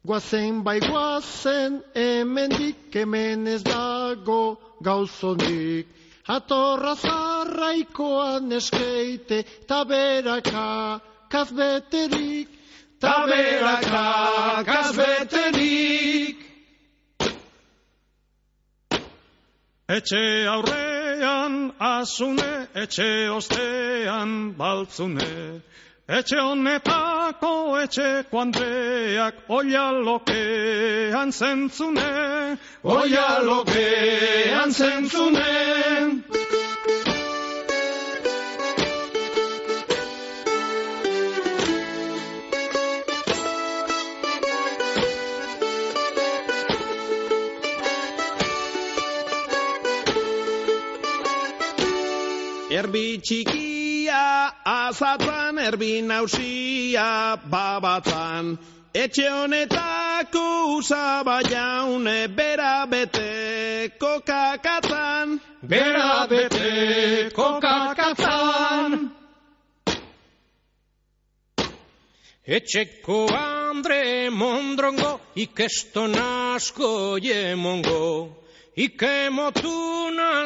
[0.00, 5.86] Guazen bai guazen hemendik hemen ez dago gauzonik.
[6.26, 10.98] Atorra zarraikoan eskeite taberaka
[11.30, 12.59] kazbeterik
[13.00, 16.36] Taberaka kazbeterik
[19.90, 25.62] Etxe aurrean asune, etxe ostean baltzune.
[26.06, 32.12] Etxe honetako etxe kuandreak oialokean zentzune.
[32.84, 35.50] Oialokean zentzune
[52.90, 58.58] erbi txikia, azatan erbi nausia, babatan.
[58.92, 65.38] Etxe honetako usaba jaune, bera bete kokakatan.
[65.62, 69.10] Bera bete kokakatan.
[72.48, 78.34] Etxeko Andre Mondrongo, ikesto nasko jemongo,
[78.74, 79.99] ikemotu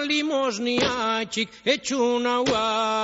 [0.05, 2.43] motuna limosniatxik, etxuna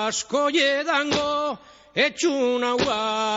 [0.07, 1.59] asko jedango.
[1.95, 2.77] Etxuna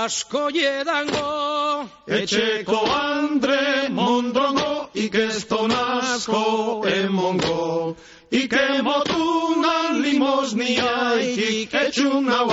[0.04, 1.88] asko jedango.
[2.08, 7.96] Etxeko Andre Mondrongo, ikeston asko emongo.
[8.32, 12.44] Ike motunan limosniaik, etxuna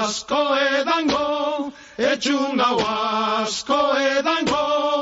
[0.00, 1.72] asko edango.
[1.98, 2.68] Etxuna
[3.42, 4.94] asko edango.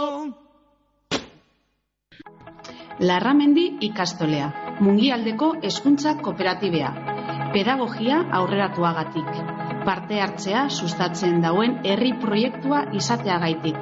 [3.03, 6.91] Larramendi ikastolea, mungialdeko hezkuntza kooperatibea.
[7.55, 9.29] Pedagogia aurreratuagatik.
[9.87, 13.79] Parte hartzea sustatzen dauen herri proiektua izateagaitik.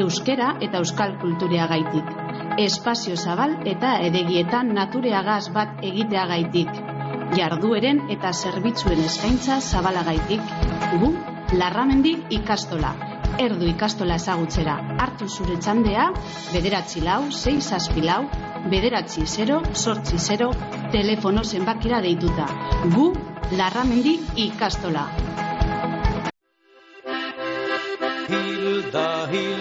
[0.00, 2.16] Euskera eta euskal kultureagaitik.
[2.64, 6.72] Espazio zabal eta edegietan natureagaz bat egiteagaitik.
[7.36, 10.56] Jardueren eta zerbitzuen eskaintza zabalagaitik.
[10.96, 11.14] Gu,
[11.60, 13.09] Larramendi ikastola.
[13.38, 14.74] Erdu ikastola ezagutzera.
[14.98, 16.08] Hartu zure txandea,
[16.52, 18.24] bederatzi lau, sei zazpi lau,
[18.72, 20.50] bederatzi 0, sortzi 0,
[20.92, 22.48] telefono zenbakira deituta.
[22.94, 23.12] Gu,
[23.58, 25.06] Larramendi ikastola.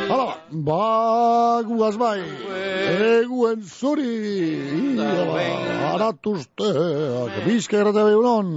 [0.10, 2.20] Hala, ba, guaz bai,
[2.90, 5.44] eguen zuri, ba,
[5.94, 8.52] aratuzteak, bizka errate behunon.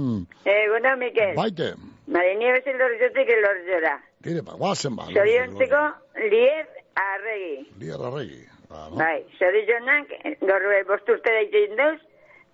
[0.45, 1.35] Eguno, Mikel.
[1.37, 1.73] Baite,
[2.13, 3.93] Mari Nieves elorzotik elorzora.
[4.23, 5.07] Dire, ba, guazen ba.
[5.11, 5.83] Zoriontzeko,
[6.31, 7.67] lier arregi.
[7.79, 8.41] Lier arregi.
[8.69, 8.97] Ba, no?
[8.97, 11.99] Bai, zorionak, gaur bost urte daite induz,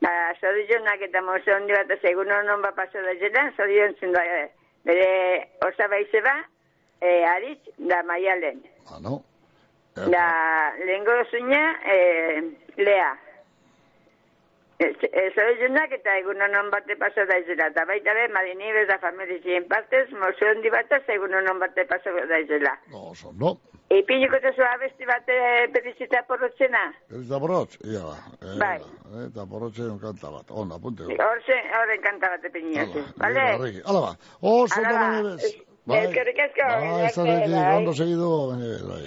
[0.04, 4.48] ba, zorionak eta mozo hondi bat segun honon ba paso da zela, zoriontzen da, eh,
[4.90, 5.10] bere
[5.68, 6.36] osabaize ba,
[7.02, 8.62] e, aritz, da maialen.
[8.90, 9.22] Ba, no?
[9.96, 10.28] Da,
[10.86, 11.98] lehengo zuina, e,
[12.78, 13.10] lea.
[14.80, 20.06] Zorionak eta egun honon bate paso da zela, eta baita be, marinibes da familizien partez,
[20.16, 22.78] mozo hondi bat segun honon bate paso da zela.
[22.94, 23.58] No, son, no.
[23.90, 26.84] Ipiniko tezu abesti bat e, pedizita porrotzena.
[27.10, 28.16] Ez da borrotz, ia ba.
[28.40, 28.78] Eh, Bai.
[29.26, 31.04] Eta borrotzen kanta bat, on, apunte.
[31.10, 33.48] Horze, horren kanta bat epiniozu, bale?
[33.58, 34.14] Arregi, hala ba.
[34.42, 35.10] Oso Hala da ba.
[35.18, 35.58] manibes.
[35.90, 36.70] Bai, Eskerrik asko.
[36.70, 37.76] bai, ez arreki, bai.
[37.80, 39.04] ondo segidu, manibes, bai.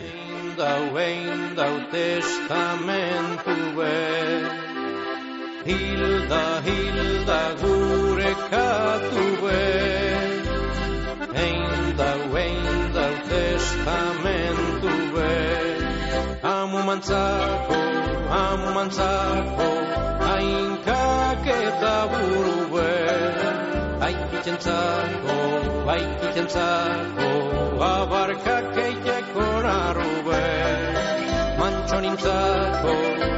[0.59, 3.97] Dau ein dau testamentu be
[5.65, 9.61] Hilda, Hilda gure katu be
[11.43, 15.31] Ein dau ein dau testamentu be
[16.43, 17.79] Amu mantzako,
[18.41, 19.69] amu mantzako
[20.27, 22.91] Hainkak eta buru be
[24.09, 25.37] Aikitzen-zako,
[25.95, 27.31] aikitzen-zako
[27.93, 30.43] Abarkak eiteko narube
[31.63, 32.97] Mantxo nintzako,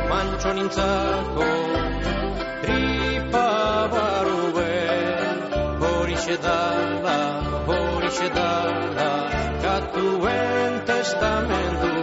[0.09, 1.94] mantxo nintzako
[2.65, 3.49] Tripa
[3.95, 4.77] barube
[5.85, 7.19] Horixe dala,
[7.69, 9.11] horixe dala
[9.65, 11.94] Katuen testamentu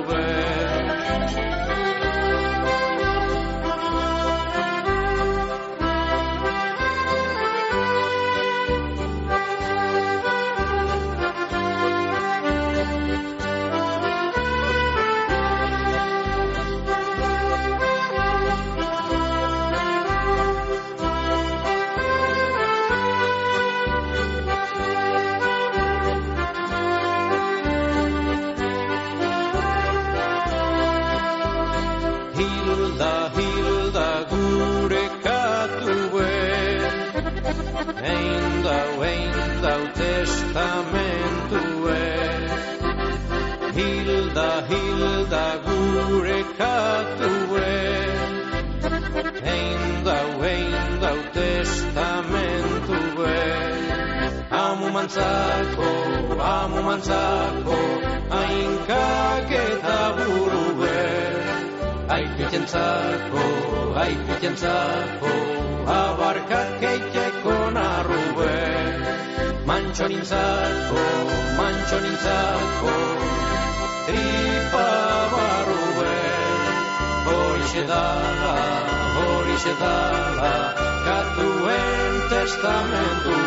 [39.02, 42.02] Ein dau, testamentue
[43.74, 47.74] Hilda, Hilda gure katue
[49.42, 53.42] Ein dau, ein dau testamentue
[56.86, 57.82] mantzako
[58.30, 60.98] Ainkak eta burube
[62.12, 63.44] Aikitzen-zako,
[64.04, 65.32] aikitzen-zako,
[65.88, 66.91] abarkak eiteko narrube.
[69.72, 71.04] Mantxo nintzako,
[71.58, 72.96] mantxo nintzako,
[74.08, 74.90] tripa
[75.32, 76.18] barrube.
[77.28, 78.56] Horixe dala,
[79.16, 80.56] horixe dala,
[81.08, 83.38] katuen testamentu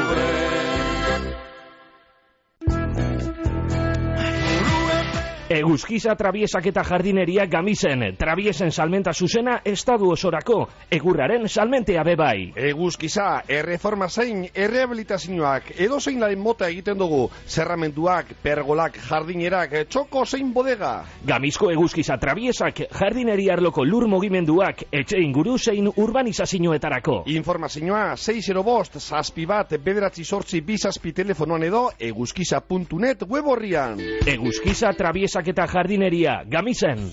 [5.55, 10.57] Eguzkiza trabiesak eta jardineria gamisen, trabiesen salmenta zuzena estadu osorako,
[10.91, 12.49] egurraren salmentea bebai.
[12.71, 20.51] Eguzkiza, erreforma zein, errehabilitazioak, edo zein laren mota egiten dugu, zerramenduak, pergolak, jardinerak, txoko zein
[20.57, 21.05] bodega.
[21.23, 27.21] Gamizko eguzkiza trabiesak, jardineria arloko lur mugimenduak, etxe inguru zein urbanizazioetarako.
[27.31, 34.03] Informazioa 6 bost, zazpi bat, bederatzi sortzi bizazpi telefonoan edo eguzkiza.net web horrian.
[34.35, 37.09] Eguzkiza trabiesak eta jardineria, gamisen.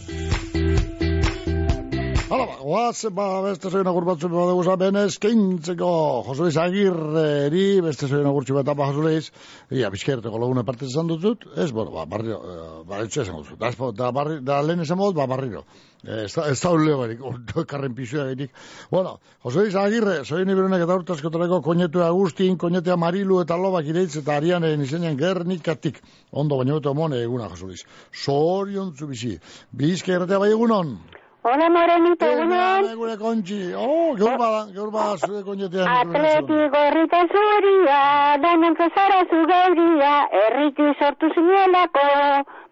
[2.31, 5.89] Hala, ba, guaz, ba, beste zoin agur batzu bat dugu zaben eskintzeko
[6.29, 9.27] Josu Luis Agirreri, beste zoin agur txu bat apa Josu Luis,
[9.75, 12.39] ia, bizkerteko lagune parte esan dut, ez, bueno, ba, barrio,
[12.87, 13.59] ba, etxe esan dut,
[13.99, 15.65] da, barri, da lehen esan dut, ba, barriro.
[16.03, 17.19] Eh, Ez da, leo berik,
[17.71, 18.51] karren pizua gaitik.
[18.89, 24.15] Bueno, Jose Luis Agirre, zoin iberunek eta urtaskotareko koñetu Agustin, koñetea Marilu eta Lobak ireitz
[24.23, 26.01] eta Arianen izenean gernikatik.
[26.31, 27.85] Ondo baina beto mone eguna, Jose Luis.
[28.25, 29.35] Zorion zu bizi.
[29.71, 30.97] Bizka erratea bai egunon.
[31.43, 32.85] Hola, Morenito, egunon.
[32.91, 33.55] Egure kontxi.
[33.73, 35.87] Oh, gaur bada, gaur bada zure koñetean.
[35.89, 38.01] Atleti gorrita zuria,
[38.43, 40.13] danan zara zu gauria,
[40.43, 42.05] erriti sortu zinelako,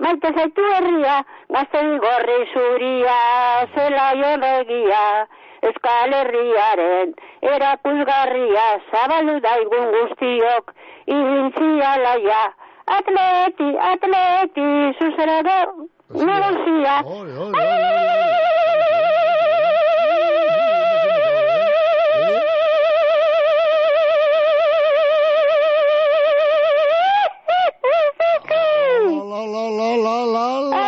[0.06, 1.18] maite zaitu herria,
[1.50, 3.18] gaztei gorri zuria,
[3.74, 5.04] zela jonegia,
[5.72, 10.76] eskal herriaren, erakusgarria, zabalu daigun guztiok,
[11.08, 12.44] irintzia laia,
[13.02, 15.42] atleti, atleti, zuzera
[16.10, 17.04] go, negozia.
[28.10, 30.86] La, la, la, la, la, la,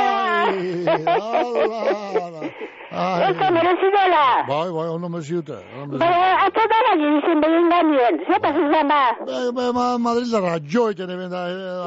[3.30, 4.44] Eso merezidola.
[4.48, 5.58] Bai, bai, ondo meziute.
[5.88, 9.16] Baina, atzo dara gizien begin ganien, zeta zuzan ba.
[9.26, 11.42] Bai, bai, ma, Madrildarra joiten eben da.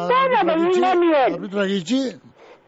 [0.09, 1.35] Dara begin ganien.
[1.35, 2.03] Arbitra gitxi.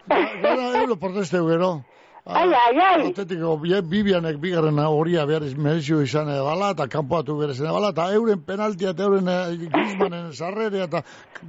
[0.09, 1.83] Gara, euro protesteu gero.
[2.27, 3.03] Ai, ai, ai.
[3.13, 8.41] Atetiko Bibianek bigarren horia behar merezio izan bala, eta kanpoatu behar izan bala, eta euren
[8.43, 11.05] penaltia, eta euren eh, Griezmannen sarrerea, eta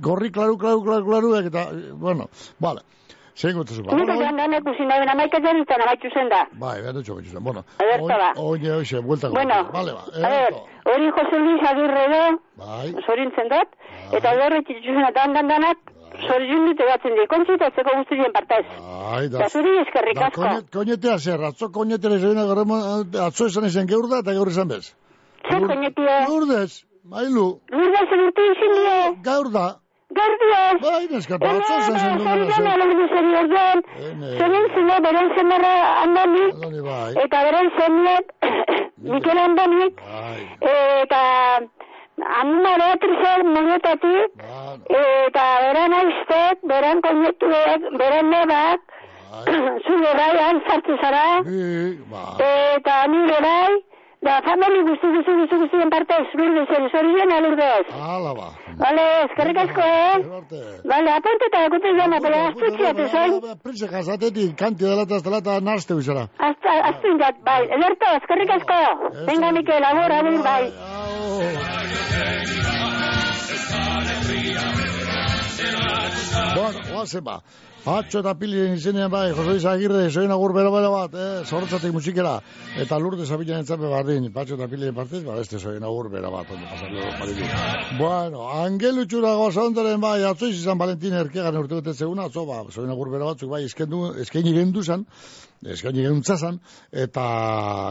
[0.05, 2.29] gorri klaru, klaru, klaru, klaru, eta, eh, bueno,
[2.61, 2.85] bale.
[3.37, 3.93] Zein gutzu ba.
[3.97, 6.43] Nik esan da neku zin dauen amaika jarritan amaitu zen da.
[6.61, 7.43] Bai, behar dutxo gutxu zen.
[7.43, 8.29] Bueno, Ederto ba.
[8.37, 10.05] oine, oixe, buelta Bueno, Bale, ba.
[10.13, 10.55] a ver,
[10.93, 12.23] hori Jose Luis Agirre do,
[12.61, 12.93] Bai.
[13.05, 13.77] zorintzen dut,
[14.17, 15.77] eta dorre txitxuzen eta handan danak,
[16.25, 18.65] zorin dute batzen di, kontzitatzeko guztien partez.
[19.13, 19.43] Ai, da.
[19.43, 20.41] Da zuri eskerrik asko.
[20.41, 22.77] koñet, koñetea zer, atzo koñetere zein agarremo,
[23.27, 24.93] atzo esan izan geur da, eta gaur izan bez.
[25.49, 26.15] Zer koñetia?
[26.29, 27.47] Lourdes, mailu.
[27.71, 28.97] Lourdes urte izin die.
[29.29, 29.67] Gaur da.
[30.17, 30.59] Gaur dio.
[30.83, 32.83] Bai, neskata, atzo esan izan Ene, dugula zari zer.
[32.83, 33.83] Lourdes eri ordean,
[34.41, 36.45] zeren zine beren zenara andani,
[36.89, 37.13] bai.
[37.25, 38.31] eta beren zeniet,
[39.11, 39.99] Mikel Andonik,
[40.75, 41.21] eta
[42.25, 44.31] Anna Beatrizer Muñetatik,
[44.89, 48.81] eta beren aiztek, beren koñetuek, beren nebak,
[49.85, 51.27] zure bai, antzartu zara,
[52.47, 53.75] eta nire bai,
[54.25, 57.85] da famili guzti guzti guzti guztien partez, Lourdesen, zorien alurdez.
[57.93, 58.47] Hala ba.
[58.81, 60.15] Vale, eskerrik asko, eh?
[60.91, 63.37] Vale, apunte eta akute jana, pero astutxiatu zain.
[63.63, 66.27] Pritze jasatetik, kanti dela eta estela eta nazte bizara.
[66.49, 67.61] Hasta, hasta indat, bai.
[67.77, 68.79] Ederto, eskerrik asko.
[69.29, 70.63] Venga, Mikel, agur, agur, bai.
[76.57, 77.41] Bueno, oazen ba.
[77.87, 81.93] Patxo eta pilien izenean bai, Jose Luis Agirre, soin agur bero bero bat, eh, zorrotzatik
[81.95, 82.33] musikera.
[82.83, 86.51] Eta lurde zabilan entzape bardin, patxo eta pilien partez, ba, este soin agur bero bat,
[86.51, 86.65] ondo
[87.21, 87.47] marilu.
[88.01, 92.91] Bueno, angelu txura gozondoren bai, atzo izan Valentin erkegan urte gute zeguna, atzo, ba, soin
[92.91, 95.07] agur bero batzuk bai, eskendu, eskaini gendu zan,
[95.65, 96.59] eskaini genuntza zan,
[96.91, 97.23] eta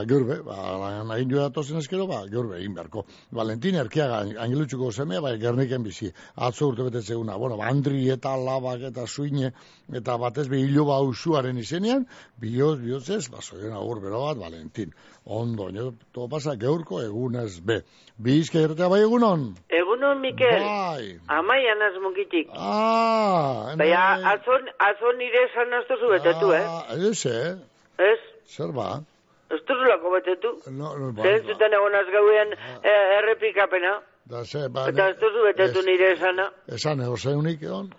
[0.08, 3.06] geurbe, ba, nahin joa tozen eskero, ba, geurbe, egin beharko.
[3.34, 8.36] Valentin erkeaga, angelutxuko semea, bai, gerniken bizi, atzo urte bete zeguna, bueno, ba, Andri eta
[8.36, 9.52] Labak eta Suine,
[9.92, 12.06] eta batez be iloba usuaren izenean,
[12.38, 14.94] bioz, bioz ez, basoien agur bero bat, Valentin.
[15.26, 17.80] Ondo, to pasa, geurko egunez be.
[18.16, 19.56] Bizka irtea bai egunon?
[19.68, 20.62] Egunon, Mikel.
[20.62, 21.18] Bai.
[21.26, 22.48] Amaian az mugitik.
[22.54, 26.64] Ah, Baina, atzo, atzo nire esan aztu zu betetu, eh?
[27.10, 27.58] Ez, eh?
[27.98, 28.20] Ez?
[28.46, 29.02] Zer ba?
[29.50, 30.54] Ez duzulako betetu.
[30.70, 33.98] No, no, ba, Zer zuten egon azgauen eh, errepikapena.
[34.30, 36.52] Da, ze, ba, Eta ez duzu betetu nire esana.
[36.78, 37.90] Esan ego zeunik egon?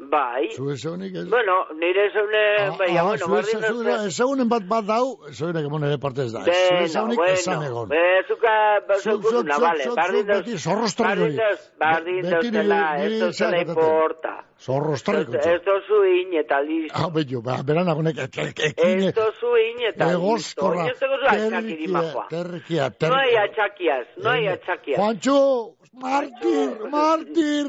[0.00, 0.48] Bai.
[0.56, 1.26] Zu zeunik ez?
[1.28, 2.42] Bueno, nire zeune,
[2.78, 6.40] baina, bueno, bardin zu Ezagunen bat bat dau, zeunek emon ere partez da.
[6.40, 7.88] Zu Beno, zeunik esan egon.
[7.88, 8.54] bueno, bezuka,
[8.88, 14.32] bezukuna, vale, bardin duz, Beti zorrostarri bardin duz, bardin duz, dela, ez duzela importa.
[14.60, 16.96] Zorrostarri Ez dozu in eta listo.
[16.96, 20.18] Ah, bello, ba, beran agonek, Ez dozu in eta listo.
[20.18, 20.86] Egoskorra,
[21.28, 22.26] atxakiri majoa.
[22.30, 23.18] terkia, No terkia.
[23.20, 24.96] hay atxakiaz, no hay atxakiaz.
[24.98, 27.66] Juancho, martir, martir.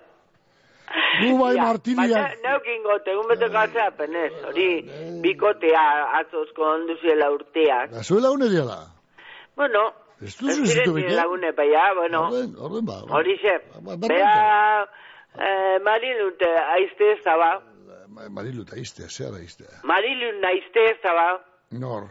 [1.20, 2.10] Gu bai martiriak.
[2.10, 4.68] Baina, neukin gote, egun bete galtzea penez, hori
[5.22, 5.84] bikotea
[6.20, 7.90] atzozko onduziela urteak.
[7.94, 8.78] Da, zuela une diela.
[9.56, 12.98] Bueno, Ez ez duzu diren zitu nire lagune, baina, bueno, Orden, orden ba.
[13.16, 13.54] hori xe,
[14.08, 14.82] bea,
[15.38, 17.50] eh, marilute aizte ez da ba,
[18.10, 19.80] Ma- Marilu eta iztea, zea da iztea.
[19.84, 21.28] marilun naizte ez da ba,
[21.70, 22.08] Nor.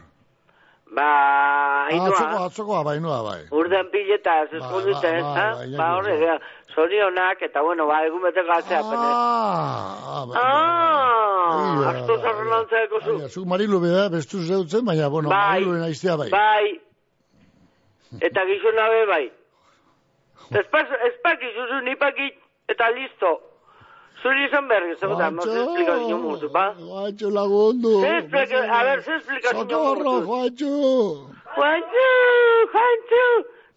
[0.90, 3.40] ba, Ah, Atzoko, ainhoa, atzokoa bai, noa bai.
[3.50, 5.46] urden pileta, zeskunduten, ba, ha?
[5.54, 6.40] ba, Ba, horre,
[6.74, 8.84] zorionak, eta bueno, ba, egun bete penez.
[8.92, 10.26] Ah.
[10.34, 13.28] Ah, asto zarren lantzeko zu.
[13.28, 15.60] Zuk Marilu beda, bestu zeutzen, baina, bueno, Bai.
[15.60, 16.30] Marilu naiztea bai.
[16.30, 16.80] Bai.
[18.20, 19.26] Eta gizona be bai.
[20.50, 22.34] Espak izuzu nipakit
[22.68, 23.38] eta listo.
[24.22, 26.74] Zuri izan berri, zeu da, no se explica niño mutu, ba?
[26.76, 28.00] Juancho lagundu.
[28.02, 30.26] Se explica, a ver, se explica niño Socorro, mutu.
[30.26, 30.72] Juancho.
[31.54, 33.24] Juancho,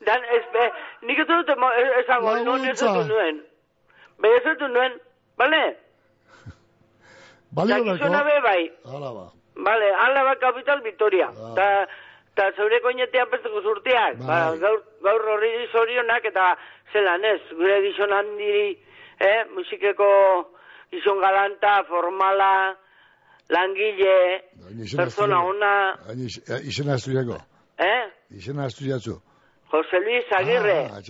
[0.06, 0.64] Dan, espe,
[1.08, 3.42] nik ez dut ez- esango, non ez dut nuen.
[4.22, 5.00] Be ez dut nuen,
[5.38, 5.64] bale?
[7.52, 7.74] Bale,
[8.30, 8.72] be bai.
[8.86, 9.26] Hala ba.
[9.56, 11.28] Vale, ala ba kapital Vitoria.
[11.56, 11.86] Ta,
[12.36, 14.18] ta zeure koinetean pesteko zurteak.
[14.28, 16.56] Ba, gaur, gaur horri zorionak eta
[16.94, 18.78] zelan ez, gure gizon handi,
[19.20, 20.10] eh, musikeko
[20.92, 22.76] gizon galanta, formala,
[23.50, 24.42] langile,
[24.98, 25.74] persona ona,
[26.10, 27.38] eh, izena estudiako.
[27.78, 28.04] eh?
[28.32, 29.20] Izena estudiatzu.
[29.74, 31.02] Jose Luis Agirre, Ah.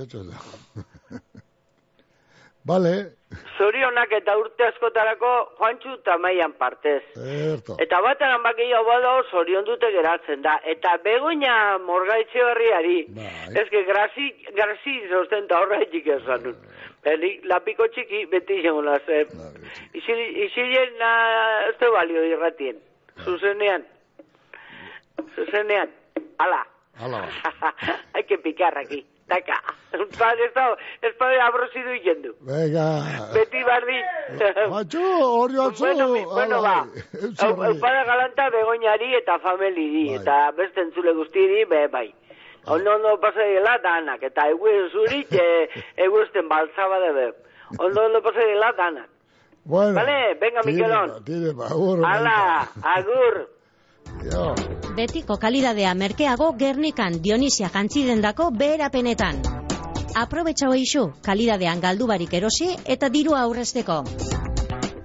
[2.64, 2.92] Bale,
[3.58, 7.02] zorionak eta urte askotarako Juantxu eta maian partez.
[7.20, 7.76] erto.
[7.84, 10.54] Eta bataran bakio bado zorion dute geratzen da.
[10.64, 12.98] Eta begoina morgaitxe berriari,
[13.60, 16.56] ez que grasi, grasi sostenta horretik esan nun.
[17.04, 19.26] Beni, lapiko txiki beti izango naze.
[19.94, 21.12] Isilien na,
[21.68, 22.80] ez balio irratien.
[23.26, 23.84] Zuzenean.
[25.36, 25.92] Zuzenean.
[26.40, 26.64] Ala.
[27.00, 27.74] Hala ba.
[28.14, 29.06] Hay que picar aquí.
[29.28, 29.56] Daka.
[30.20, 32.36] Padre, ez da, ez padre abrosidu yendu.
[32.42, 33.30] Venga.
[33.34, 34.04] Beti bardin.
[34.70, 35.00] Juancho,
[35.40, 35.86] hori atzo.
[35.86, 36.86] Bueno, mi- bueno, ba.
[37.40, 37.76] Hau- horri.
[37.76, 42.14] Eupada galanta begoinari eta familiri, eta beste entzule guztiri, be, bai.
[42.66, 47.34] Ondo ondo pasa dela danak, eta egu zurik, e, egu esten baltzaba de be.
[47.80, 49.10] Ondo ondo pasa dela danak.
[49.66, 49.94] Bueno.
[49.96, 51.10] Vale, venga, tire Mikelon.
[51.10, 52.06] ba, Tire ba, agur.
[52.06, 53.50] Ala, agur.
[54.32, 54.54] Jo.
[54.96, 59.42] Betiko kalidadea merkeago Gernikan Dionisia jantzidendako beherapenetan.
[60.16, 64.04] Aprobetxau eixu, kalidadean galdu barik erosi eta dirua aurrezteko.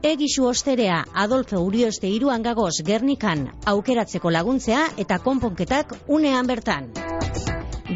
[0.08, 6.92] Egisu osterea Adolfo Urioste iruan gagoz Gernikan aukeratzeko laguntzea eta konponketak unean bertan.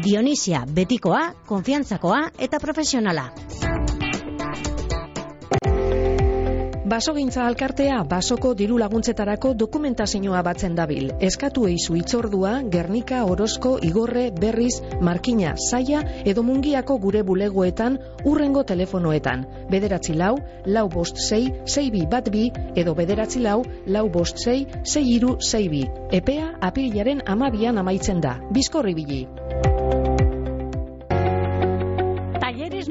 [0.03, 3.29] Dionisia betikoa, konfiantzakoa eta profesionala.
[6.93, 11.07] Basogintza alkartea basoko diru laguntzetarako dokumentazioa batzen dabil.
[11.25, 17.97] Eskatu eizu itzordua, Gernika, Orozko, Igorre, Berriz, Markina, Saia edo Mungiako gure bulegoetan
[18.29, 19.47] urrengo telefonoetan.
[19.73, 20.35] Bederatzi lau,
[20.69, 25.39] lau bost sei, sei bi bat bi edo bederatzi lau, lau bost sei, sei iru,
[25.41, 25.87] sei bi.
[26.13, 28.37] Epea apilaren amabian amaitzen da.
[28.53, 29.23] Bizkorri bili.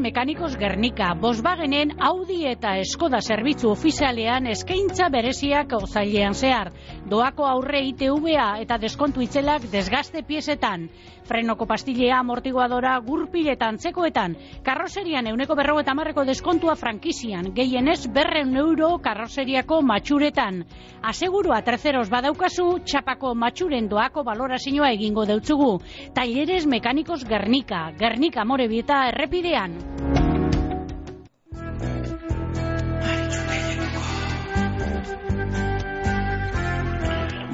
[0.03, 6.72] Mekanikos Gernika, Volkswagenen Audi eta Skoda zerbitzu ofizialean eskaintza bereziak ozailean zehar.
[7.07, 10.88] Doako aurre ITVA eta deskontu itzelak desgaste piezetan.
[11.22, 14.34] Frenoko pastillea, amortiguadora, gurpiletan, tzekoetan.
[14.66, 17.53] Karroserian euneko berro eta marreko deskontua frankizian.
[17.55, 20.64] Gehienez berreun euro karroseriako matxuretan.
[21.03, 25.76] Asegurua terceros badaukazu, txapako matxuren doako balorazioa egingo deutzugu.
[26.12, 29.91] Talleres Mekanikos Gernika, Gernika Morebieta errepidean.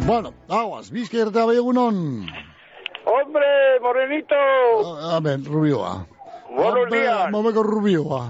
[0.06, 1.96] Bueno, aguas, bizka eta bai egunon.
[3.04, 3.48] Hombre,
[3.82, 4.38] morenito.
[5.12, 6.06] Amen, rubioa.
[6.54, 7.30] Buenos días.
[7.30, 8.22] Momeko rubioa.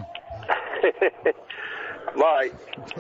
[2.23, 2.51] bai,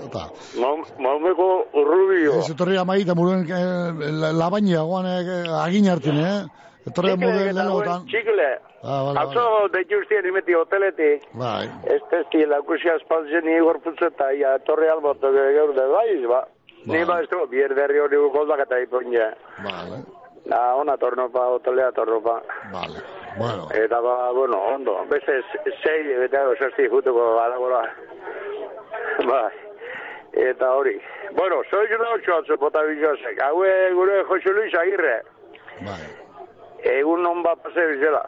[0.04, 0.28] Eta,
[0.60, 2.38] Mam- mameko rubio.
[2.38, 6.46] ez etorri amaita muruen eh, la, la baina guan eh, agin hartin, eh?
[6.88, 8.06] Etorri eta lelotan.
[8.06, 8.48] txikle.
[8.82, 11.24] Ah, vale, Atzo, deitu ustien imeti hoteletik.
[11.34, 11.66] Bai.
[11.90, 16.44] Ez testi, lakusia espaltzen igor putzeta, ia torre alboto gaur de baiz, ba.
[16.86, 19.32] Ni ba ez du, bier derri hori goldak eta ipoña.
[19.64, 20.02] Vale.
[20.46, 22.40] Na, ona tornopa, hotelea tornopa.
[22.72, 23.02] Vale.
[23.36, 23.68] Bueno.
[23.74, 24.94] Eta ba, bueno, ondo.
[25.10, 25.42] Beste
[25.82, 27.82] sei, eta sasti jutuko adagola.
[29.26, 29.50] Bai.
[30.32, 31.00] Eta hori.
[31.36, 33.42] Bueno, soy una ocho atzo bota bilosek.
[33.42, 35.22] Haue gure Jose Luis Agirre.
[35.80, 36.27] Bai.
[36.84, 38.22] Egun non bat pase bizela.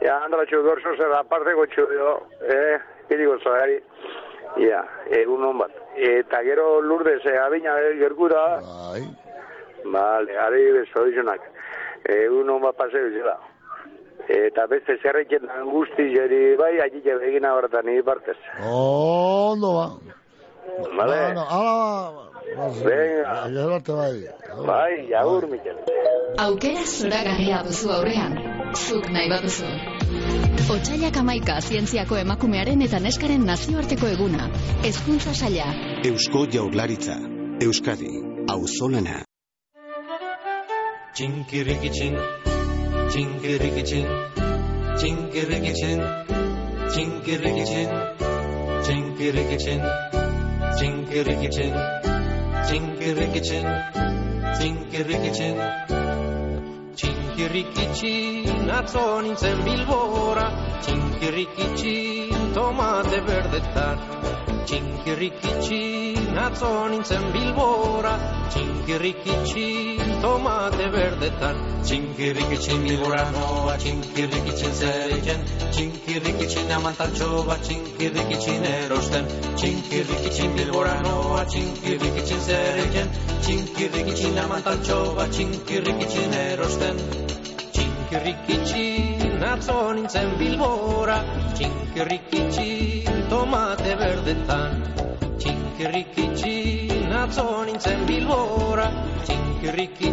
[0.00, 3.78] Ja, andratxo gorso zer aparte gotxo dio, eh, kiri gozagari.
[4.58, 5.70] Ja, egun non bat.
[5.94, 8.60] Eta gero lurdez, eh, abina gerkura.
[8.64, 9.04] Bai.
[9.84, 11.40] Vale, ari bezo dizunak.
[12.04, 13.38] Egun non bat pase bizela.
[14.28, 18.36] Eta beste zerrekin angusti jeri bai, agile begina horretan ni partez.
[18.60, 19.86] Ondo ba.
[20.96, 21.16] Vale.
[21.24, 22.30] Bueno, ala,
[22.84, 23.48] Venga.
[23.48, 24.24] Gero arte bai.
[24.66, 25.76] Bai, agur, Mikel.
[26.38, 28.36] Aukera zoragarria duzu aurrean,
[28.74, 29.66] zuk nahi baduzu.
[30.70, 34.50] Otsailak amaika zientziako emakumearen eta neskaren nazioarteko eguna.
[34.84, 35.66] Hezkuntza saila.
[36.04, 37.16] Eusko Jaurlaritza.
[37.60, 38.12] Euskadi.
[38.50, 39.24] Auzolana.
[41.14, 42.16] Txinkirikitxin,
[43.10, 44.06] txinkirikitxin,
[45.00, 46.00] txinkirikitxin,
[46.94, 47.92] txinkirikitxin,
[48.86, 49.84] txinkirikitxin,
[50.78, 51.74] Jingle ricky chin,
[52.68, 53.66] jingle ricky chin,
[54.58, 55.30] jingle ricky
[57.94, 58.68] chin.
[58.80, 60.46] Atzo nintzen bilbora,
[60.84, 64.39] jingle ricky tomate berdetar.
[64.66, 68.12] Txinkirrikitxin atzo nintzen bilbora
[68.52, 71.56] Txinkirrikitxin tomate berdetan.
[71.84, 75.40] Txinkirrikitxin bilbora noa Txinkirrikitxin zer egin
[75.70, 83.08] Txinkirrikitxin amantartxo bat Txinkirrikitxin erosten Txinkirrikitxin bilbora noa Txinkirrikitxin zer egin
[83.46, 87.02] Txinkirrikitxin amantartxo bat Txinkirrikitxin erosten
[87.72, 91.18] Txinkirrikitxin atzo nintzen bilbora,
[91.56, 92.40] txinkirriki
[93.30, 94.82] tomate berdetan.
[95.40, 98.88] Txinkirriki txin atzo nintzen bilbora,
[99.24, 100.10] txinkirriki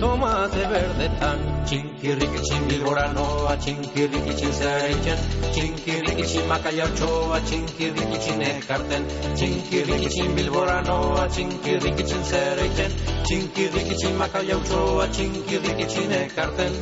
[0.00, 1.42] tomate berdetan.
[1.66, 8.20] Txinkirriki txin bilbora noa, txinkirriki txin zereitzen, txinkirriki txin makaia otxoa, txinkirriki
[8.50, 9.08] ekarten.
[9.34, 16.80] Txinkirriki bilbora noa, txinkirriki txin zereitzen, txinkirriki txin makaia otxoa, txinkirriki txin ekarten.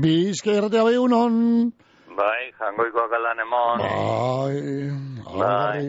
[0.00, 1.34] Bizka irratea bai unon.
[2.16, 3.78] Bai, jangoikoak alan emon.
[3.78, 4.60] Bai,
[5.40, 5.84] Bai.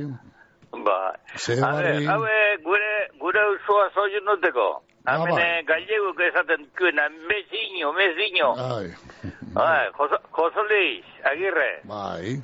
[0.72, 1.16] Bai.
[1.38, 2.06] Ze A ver, barri.
[2.06, 4.84] haue, gure, gure usua soiu nuteko.
[5.08, 5.64] Hemen bai.
[5.66, 8.50] galleguk esaten kuena, meziño, meziño.
[8.58, 8.94] Ai,
[9.54, 11.82] Bai, Jos- Josolis, agirre.
[11.84, 12.40] bai.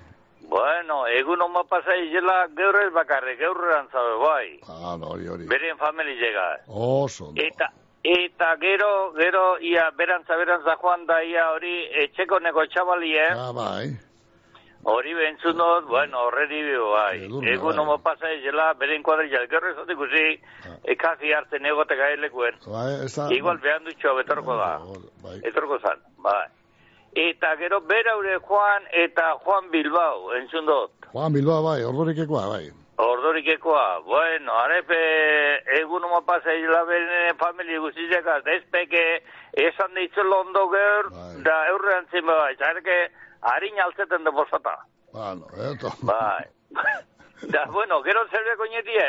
[0.50, 3.58] Bueno, egun oma pasa izela gaur ez bakarre, gaur
[3.92, 4.60] zabe, bai.
[4.68, 5.46] Ah, hori, hori.
[5.48, 6.60] Beren famili llega.
[6.68, 7.32] Oso.
[7.36, 7.72] Eta,
[8.08, 11.74] eta gero, gero, ia, berantza, berantza joan da, ia, hori,
[12.06, 13.26] etxeko neko txabalie.
[13.36, 13.88] Ah, bai.
[14.88, 17.18] Hori bentzun dut, bueno, horreri bai.
[17.52, 20.38] Egun homo pasa izela, beren kuadrilla, gero ez dut ikusi,
[20.94, 22.62] ekasi hartzen egote gaelekuen.
[22.72, 23.28] Bai, ez da...
[23.36, 24.72] Igual behan dutxo betorko da.
[25.50, 26.46] Etorko zan, bai.
[27.18, 31.10] Eta gero beraure Juan eta Juan Bilbao, entzun dut.
[31.12, 32.68] Juan Bilbao, bai, ordurikekoa, bai.
[32.98, 34.98] Ordorikekoa, bueno, arepe
[35.80, 39.04] egun homo pasa izela beren familia guztiak, dezpeke
[39.54, 41.12] esan ditzelo ondo geur,
[41.46, 42.98] da eurrean zin bai, zareke
[43.54, 44.74] harin altzeten de bosata.
[45.14, 45.94] Bueno, eto.
[46.02, 46.50] Bai.
[47.54, 49.08] da, bueno, gero zerbe koñetie.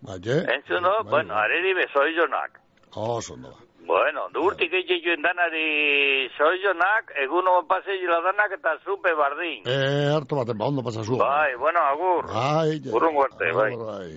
[0.00, 0.42] Bai, eh?
[0.56, 2.60] Entzun dut, bueno, areri be soizonak.
[2.94, 3.65] Oso, ondo.
[3.86, 9.60] Bueno, durtik eitxeituen danari soizonak, egun homo pasa izela danak eta zupe bardin.
[9.62, 11.18] Eh, hartu baten, ba, ondo pasa zu.
[11.20, 12.26] Bai, bueno, agur.
[12.32, 12.90] Bai, ja.
[12.98, 13.70] Urrun guarte, bai.
[13.78, 14.08] Bai.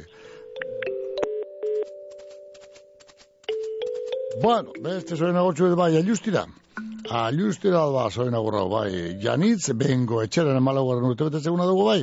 [4.42, 6.48] Bueno, beste zoen agotxu bai, alustira.
[7.22, 8.92] Alustira ba, zoen agurra, bai.
[9.22, 12.02] Janitz, bengo etxeran emalaguaren urte betetzeguna dugu, bai.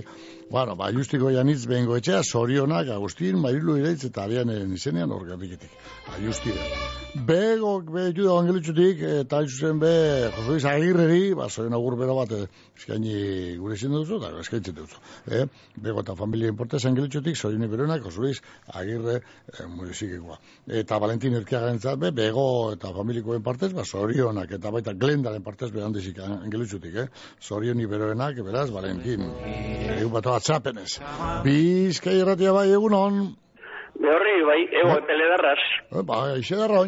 [0.49, 5.73] Bueno, ba, justiko janitz bengo etxea, sorionak, Agustin, Marilu ireitz eta arianen izenean orgarriketik.
[6.15, 6.69] Ajustira.
[7.27, 9.91] Bego, be, juda angelitzutik, eta zuzen be,
[10.37, 15.01] Josuiz Agirreri, ba, zoen agur bero bat, eh, eskaini gure izin duzu, eta eskaintzen duzu.
[15.33, 15.47] Eh?
[15.83, 18.37] Bego eta familia importez angelitzutik, zorioni beronak, Josuiz
[18.69, 19.17] Agirre,
[19.51, 20.39] eh, murizikekoa.
[20.83, 25.83] Eta Valentin Erkiagaren be, bego eta familikoen partez, ba, zorionak, eta baita glendaren partez, be,
[25.83, 27.09] handizik angelitzutik, eh?
[27.43, 29.27] Zorioni beroenak, beraz, Valentin,
[29.97, 30.99] egun bat WhatsAppen ez.
[31.45, 33.21] Bizkai erratia bai, egun hon.
[33.97, 34.97] Beharri, bai, ego
[35.93, 36.03] ba.
[36.11, 36.85] ba, eixe darra.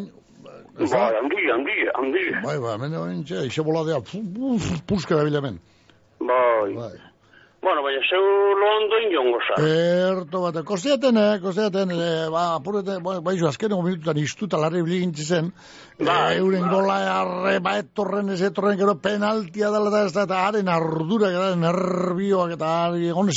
[0.79, 2.25] Ba, angi, angi, angi.
[2.45, 4.01] Bai, ba, mende oin, eixe bola dea,
[5.17, 5.61] da bilamen.
[6.21, 6.75] Bai.
[6.77, 6.97] Bai.
[7.61, 8.23] Bueno, bai, zeu
[8.55, 9.57] londo injongo za.
[9.67, 14.83] Erto bat, kosteaten, eh, kosteaten, eh, ba, apurete, bai, bai, zo, azkeneko minututan istuta larri
[14.87, 15.51] biligintzi zen,
[15.99, 16.71] Bai, eh, euren bai.
[16.71, 21.33] gola arre, ba, etorren, ez etorren, gero penaltia dela da, ez da, eta haren ardura,
[21.35, 23.29] eta nervioak, eta haren egon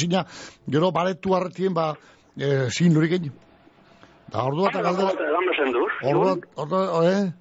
[0.69, 1.95] gero baretu hartien, ba,
[2.37, 3.33] eh, zin lurik egin.
[4.31, 5.91] Da, ordu bat, Pare bako galdera, bat edan bezen duz.
[6.03, 7.31] ordu bat, ordu bat, eh?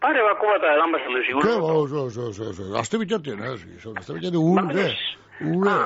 [0.00, 1.60] Pare bako bat edan bezen duz, Ke, siguro.
[1.62, 4.92] ba, oso, oso, oso, oso, azte bitxatien, eh, azte bitxatien, ure,
[5.40, 5.78] ure.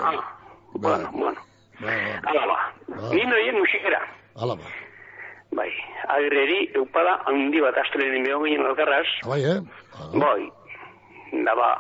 [0.75, 0.79] Ah, ah.
[0.79, 1.41] Bueno, bueno.
[1.81, 1.87] Ba,
[2.23, 2.59] ba, Ala ba.
[3.15, 4.01] Ni noien musikera.
[4.37, 4.65] ala ba.
[5.51, 5.71] Bai,
[6.09, 9.07] agreri eupada handi bat astelen inbeo ginen alkarraz.
[9.27, 9.61] Bai, eh?
[10.15, 10.45] Bai,
[11.47, 11.71] da ba,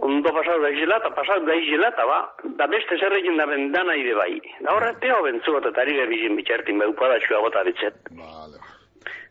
[0.00, 2.18] ondo pasau da izela, eta pasau da izela, eta ba,
[2.56, 4.40] da beste zer egin da bendana ide bai.
[4.64, 8.00] Da horre, teo bentzu bat eta ari behar bizin bitxertin, ba, eupada txua gota bitzet.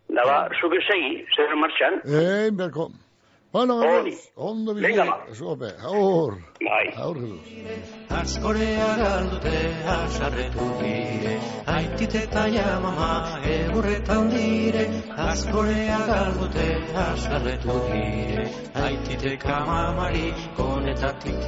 [0.09, 1.99] Da ba, zuke segi, zer martxan.
[2.05, 2.89] Egin berko.
[3.51, 4.15] Bueno, Hori.
[4.35, 4.75] ondo.
[4.75, 5.25] Venga, ba.
[5.33, 6.37] Zuope, aur.
[6.61, 6.93] Bai.
[6.95, 7.89] Aur, Jesus.
[8.09, 9.57] Askorea galdute
[9.93, 14.85] asarretu dire, aitite eta jamama egurretan dire.
[15.17, 16.67] Askorea galdute
[17.05, 18.45] asarretu dire,
[18.75, 21.41] aitite kamamari konetatik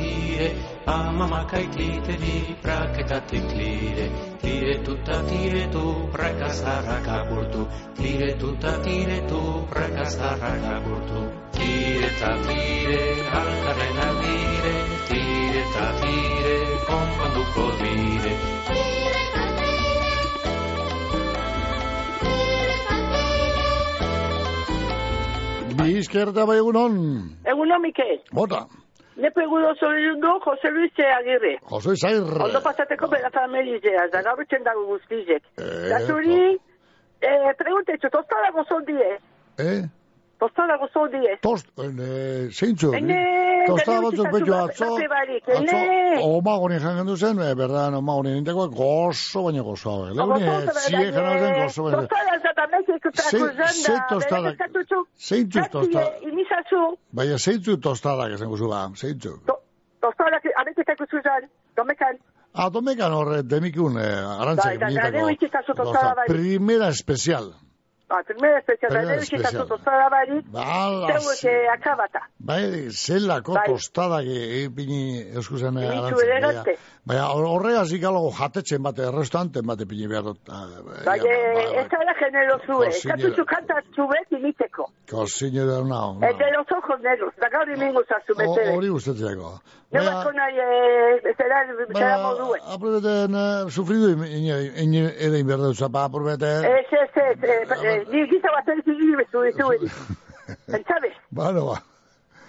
[0.86, 0.94] tire.
[0.94, 4.10] Amamak aititeri praketatik tire,
[4.42, 7.68] tiretuta tiretu prakazarrak apurtu.
[7.96, 11.32] Tiretuta tiretu prakazarrak apurtu.
[11.52, 13.02] Tire eta tire,
[13.32, 14.74] alkarren aldire,
[15.08, 16.58] tire eta tire,
[16.88, 18.36] konponduko dire.
[25.82, 26.96] Bizkerta bai egunon.
[27.46, 28.22] Eguno, Mikel.
[28.32, 28.68] Bota.
[29.18, 31.58] Nepe eguno zoriondu Jose Luis Agirre.
[31.70, 32.24] Jose Zair.
[32.46, 35.44] Ondo pasateko bera familizea, da gaur etxen dago guztizek.
[35.58, 36.58] Eh, Da zuri,
[37.22, 39.18] eh, pregunte, txu, tostada gozol die?
[39.60, 39.82] Eh?
[40.42, 41.36] Tostada gozol die?
[41.46, 42.90] Tost, eh, zeintzu.
[42.98, 43.18] Ene,
[43.68, 44.88] Tosta dene batzuk betxo atzo.
[44.96, 46.18] Atzo, ene.
[46.26, 50.08] omagoni jangen duzen, eh, berdan, omagoni nintekoa gozo baina gozo.
[50.08, 50.16] Eh.
[50.18, 52.02] Leune, zie jena zen gozo baina.
[52.02, 53.38] Tostada zatamek Ze-
[53.86, 54.56] ze tostada-
[55.18, 56.10] Zeintzu tostada.
[56.22, 59.38] Imizazu, Baina zeintzu tostadak esan guzu ba, zeintzu.
[60.02, 62.18] tostada, abeketako zuzan, domekan.
[62.54, 66.26] Ah, domekan horre, demikun, eh, arantzak Da, da, da, ikikazu tostada bai.
[66.28, 66.90] Primera especial.
[66.90, 67.71] Ah, primera especial, da,
[68.28, 68.62] Primera
[69.16, 69.68] neu ikikazu especial.
[69.68, 70.46] tostada barik.
[70.52, 72.22] Zeuek eh, akabata.
[72.40, 73.66] Bai, zelako Bai.
[73.68, 75.02] tostadak ipini
[75.36, 76.20] euskuzan Ipini arantzak.
[76.20, 77.42] zure Baina, eroste.
[77.42, 80.40] baina horregaz ikalago jatetzen bate, errestanten bate pini behar dut.
[80.50, 80.68] Ah,
[81.06, 83.18] Bai, ja, eh, ez da generozue, Cocinera.
[83.18, 84.86] eskatuzu kantatu bet imiteko.
[85.10, 86.18] Kozinera nao.
[86.22, 88.70] Ez de los ojos negros, da gaur imingo zazu bete.
[88.76, 89.60] Hori gustatzeko.
[89.92, 92.60] Ne bako nahi, eh, zera, zera modue.
[92.76, 93.38] Aprobeten,
[93.70, 96.66] sufridu ere inberdu zapa, aprobeten.
[96.66, 99.90] Ez, ez, ez, eh, eh, ni giza bat egin bezu ditu.
[100.72, 101.91] Pentsabes, Bueno, ba.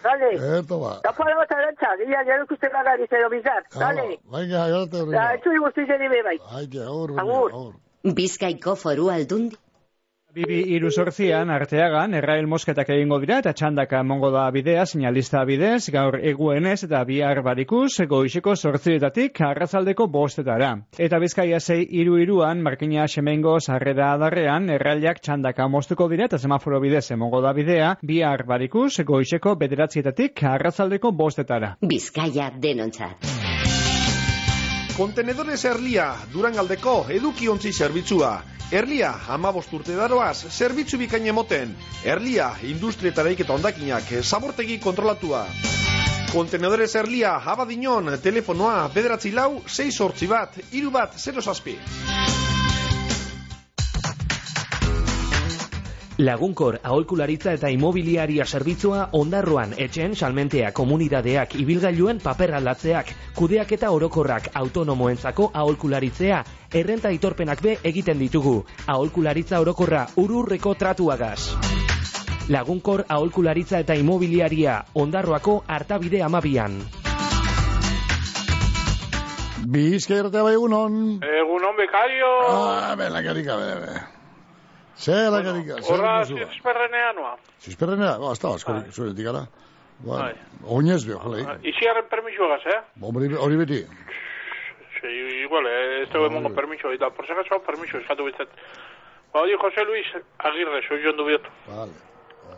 [0.04, 0.30] Dale.
[0.58, 0.92] Eto ba.
[1.04, 4.06] Da para bat arantza, gira, gero ikusten bagari, zero bizar, dale.
[4.36, 5.16] Venga, garte hori.
[5.16, 6.38] Da, etzu iguztizen ibe bai.
[6.58, 6.82] Aite.
[6.86, 7.16] Agur.
[7.24, 7.74] agur.
[8.04, 9.56] Bizkaiko foru aldundi.
[10.32, 15.90] Bibi iru sortzian, arteagan, Errael mosketak egingo dira eta txandaka mongo da bidea, sinalista bidez,
[15.92, 20.70] gaur eguenez eta bihar barikuz, goizeko sortzietatik arrazaldeko bostetara.
[20.96, 26.80] Eta bizkaia zei iru iruan, markina semengo sarrera adarrean, errailak txandaka mostuko dira eta semaforo
[26.80, 31.76] bidez emongo da bidea, bihar barikuz, goizeko bederatzietatik arrazaldeko bostetara.
[31.84, 33.41] Bizkaia denontzat.
[34.92, 38.32] Kontenedores Erlia, Durangaldeko edukiontzi zerbitzua.
[38.72, 41.72] Erlia, amabost urte daroaz, zerbitzu bikain emoten.
[42.04, 45.46] Erlia, industrietaraik eta ondakinak, zabortegi kontrolatua.
[46.32, 51.78] Kontenedores Erlia, abadinon, telefonoa, bederatzi lau, 6 sortzi bat, iru bat, 0 zazpi.
[56.18, 64.50] Lagunkor aholkularitza eta imobiliaria zerbitzua ondarroan etxen salmentea komunidadeak ibilgailuen paper aldatzeak, kudeak eta orokorrak
[64.60, 66.42] autonomoentzako aholkularitzea,
[66.74, 68.58] errenta itorpenak be egiten ditugu.
[68.86, 71.56] Aholkularitza orokorra ururreko tratuagaz.
[72.52, 76.82] Lagunkor aholkularitza eta imobiliaria ondarroako hartabide amabian.
[79.64, 81.22] Bizkerta bai egunon.
[81.24, 82.32] Egunon bekario.
[82.50, 84.21] Ah, bela karika, bela.
[85.02, 86.24] Zer la karika, zer Horra ba?
[86.24, 87.34] zizperrenea noa.
[87.64, 89.44] Zizperrenea, ba, hasta askorik zuretik gara.
[90.02, 90.34] Ba, Bai.
[90.76, 91.42] oinez beho, jolei.
[91.72, 92.80] Iziarren permiso gaz, eh?
[93.00, 93.80] Hombre, hori beti.
[95.44, 96.90] Igual, eh, ez dugu emongo permiso.
[96.92, 98.48] Eta, por si acaso, permiso, eskatu bitzat.
[99.32, 100.06] Ba, hori Jose Luis
[100.38, 101.50] Agirre, soy joan du bietu.
[101.66, 101.92] Vale,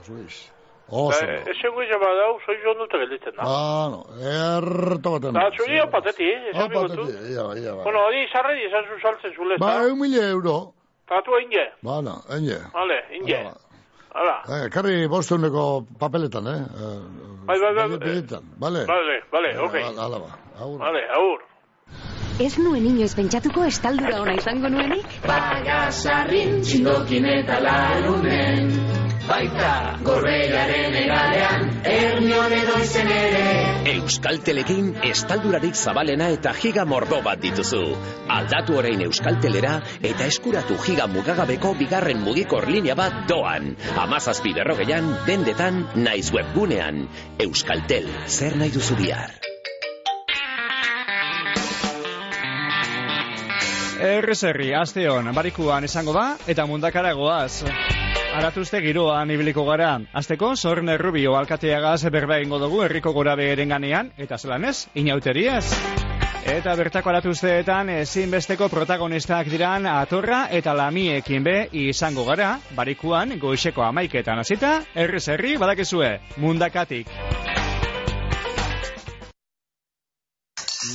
[0.09, 0.51] Luis.
[0.89, 1.25] Oso.
[1.25, 3.43] Eh, Ese gui jaba dau, soy joan dute gelditzen, da.
[3.49, 5.33] Ah, no, erto baten.
[5.33, 6.53] Da, zuri hau pateti, eh?
[6.53, 7.83] Hau pateti, ia, ia, ba.
[7.89, 10.59] Bueno, hori izarreri esan zu saltzen zule, Ba, egun mila euro.
[11.09, 11.65] Tatu inge.
[11.83, 12.59] Ba, no, enge.
[12.73, 13.39] Vale, inge.
[14.15, 14.37] Hala.
[14.47, 16.61] Eh, karri bosteuneko papeletan, eh?
[16.83, 17.01] eh
[17.47, 17.99] Bai, bai, bai.
[17.99, 18.87] Bidetan, vale?
[18.87, 19.75] Vale, vale, Eh, ok.
[19.99, 20.31] Hala, ba.
[20.61, 20.79] Agur.
[20.79, 21.41] Vale, aur.
[22.43, 25.07] Ez nuen inoiz pentsatuko estaldura ona izango nuenik?
[25.23, 28.73] Pagasarrin txindokin eta lalunen
[29.29, 29.69] Baita
[30.05, 33.45] gorreiaren egalean Ernion edo izen ere
[33.93, 37.85] Euskaltelekin estaldurarik zabalena eta giga mordo bat dituzu.
[38.41, 43.77] Aldatu orain Euskaltelera eta eskuratu giga mugagabeko bigarren mugikor linea bat doan.
[44.09, 47.05] Amazazpi berrogeian, dendetan, naiz webgunean.
[47.47, 49.54] Euskaltel, zer nahi duzu bihar?
[54.05, 57.65] Errezerri, aste hon, barikuan izango da, eta mundakara goaz.
[58.37, 59.95] Aratuzte giroan ibiliko gara.
[60.13, 65.65] Azteko, zorn errubio alkateagaz berba egingo dugu herriko gora beheren ganean, eta zelan ez, inauteriez.
[66.45, 74.45] Eta bertako alatuzteetan ezinbesteko protagonistak diran atorra eta lamiekin be izango gara, barikuan goizeko amaiketan
[74.45, 77.09] hasita, errez herri badakezue, mundakatik.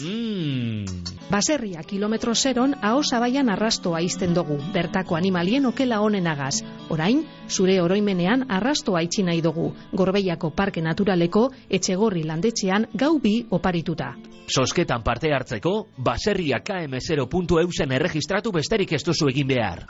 [0.04, 0.86] Mm.
[1.30, 6.62] Baserria kilometro zeron hau zabaian arrastoa izten dugu, bertako animalien okela honenagaz.
[6.90, 14.16] Orain, zure oroimenean arrastoa itxi nahi dugu, gorbeiako parke naturaleko etxegorri landetxean gau bi oparituta.
[14.50, 19.86] Sosketan parte hartzeko, baserria km0.eusen erregistratu besterik ez duzu egin behar.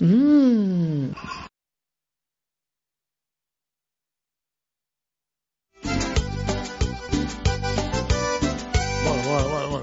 [0.00, 1.54] Mmm...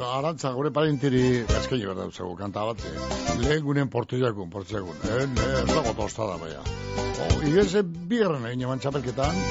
[0.01, 3.37] arantza gure parentiri eskaini behar dauzegu, kanta bat, eh?
[3.43, 5.23] lehen gunen portillakun, portillakun, eh,
[5.61, 6.63] ez dago tostada baina.
[7.23, 9.43] O, igeze bigarren egin eman txapelketan,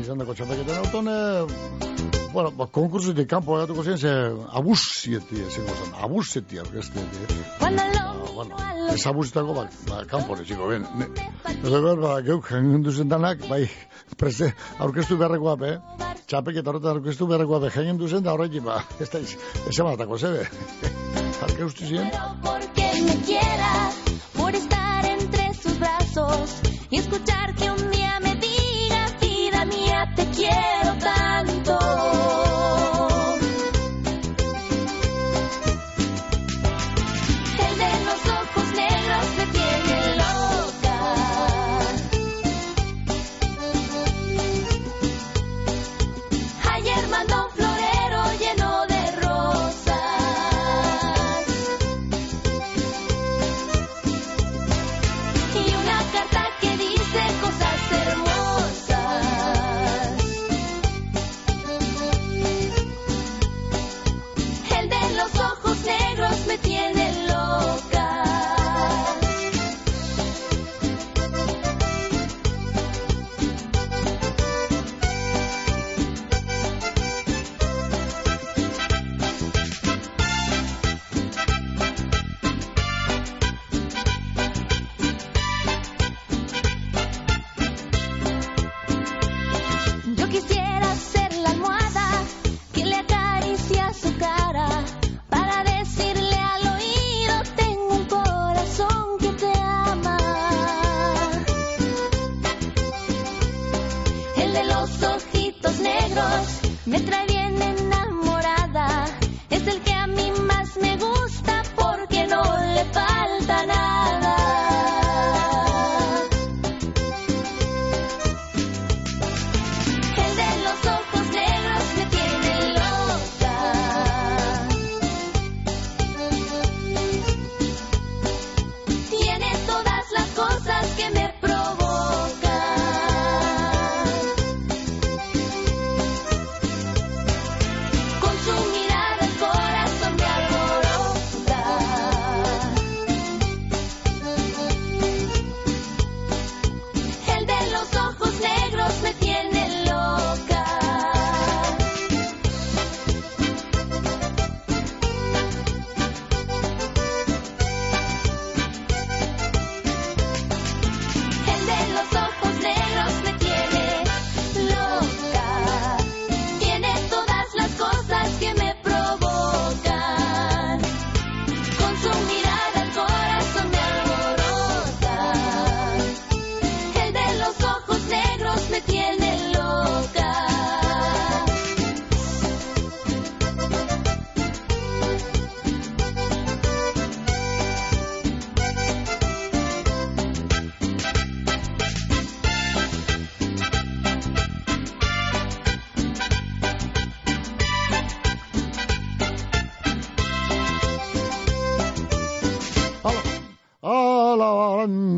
[0.00, 4.10] izan dako txapelketan auton, eh, bueno, ba, konkursutik kanpo egatuko zen, ze
[4.58, 7.38] abusieti, ezingo zen, abusieti orkeste, eh?
[7.60, 8.56] Ah, bueno,
[8.92, 11.08] ez abusitako, ba, ba neziko, ben, ne,
[11.56, 13.66] edo behar, ba, geuk, jengundu danak, bai,
[14.16, 15.72] preste, aurkeztu beharrekoa, be,
[16.26, 20.46] txapeketa horretan aurkeztu beharrekoa, be, jengundu zen, da horrekin, ba, ez da, ez ematako, zebe,
[21.42, 22.10] aurkeztu ziren.
[22.42, 23.72] Porque me quiera,
[24.36, 26.60] por estar entre sus brazos,
[26.90, 27.89] y escuchar que un
[30.14, 32.29] te quiero tanto.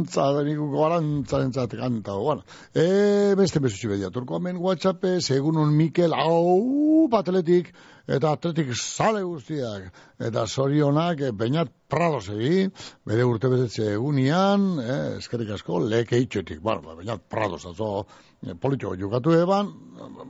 [0.02, 2.42] Arantza, niku garantza entzat kanta, bueno.
[2.74, 7.72] E, beste besutxi bedia, turko hemen WhatsApp, segun un Mikel, hau, bateletik,
[8.06, 12.68] eta atletik sale guztiak, eta sorionak, e, bainat prado segi,
[13.06, 18.06] bere urte betetze egunian, e, eskerik asko, leke itxetik, bueno, ba, bainat prado, zazo,
[18.42, 19.72] e, politiko jugatu eban,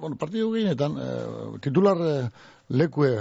[0.01, 2.19] bueno, partidu ginetan, e, titular e,
[2.69, 3.17] lekue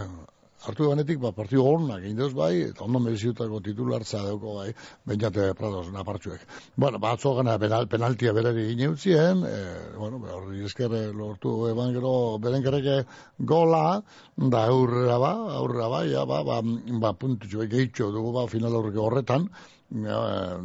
[0.68, 4.68] hartu ganetik, ba, partio honak egin deuz bai, eta ondo mereziutako titulartza dauko bai,
[5.10, 6.46] bainate prados napartxuek.
[6.76, 9.58] Bueno, ba, atzo gana penal, penaltia berari egin eutzien, e,
[9.98, 13.02] bueno, ba, horri esker lortu eban gero beren kereke
[13.40, 14.02] gola,
[14.38, 16.62] da aurrera ba, aurrera ba, ja, ba, ba,
[17.06, 19.50] ba puntutxo egitxo dugu ba, final aurreko horretan,
[19.92, 20.20] ja,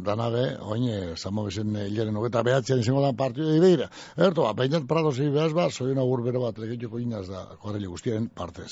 [0.05, 3.89] danabe, oine, zamo besen hilaren hogeta behatzean izango da partio da ibeira.
[4.15, 7.91] Erto, ba, bainat prados egin behaz ba, zoion agur bero bat, legetxoko inaz da, kuarele
[7.91, 8.71] guztiaren partez.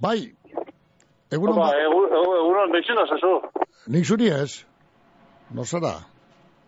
[0.00, 0.18] Bai.
[1.34, 1.60] Egunon.
[1.84, 3.34] Egun, egunon, betxena zazu.
[3.94, 4.64] Nik zuri ez.
[5.54, 5.94] No zara.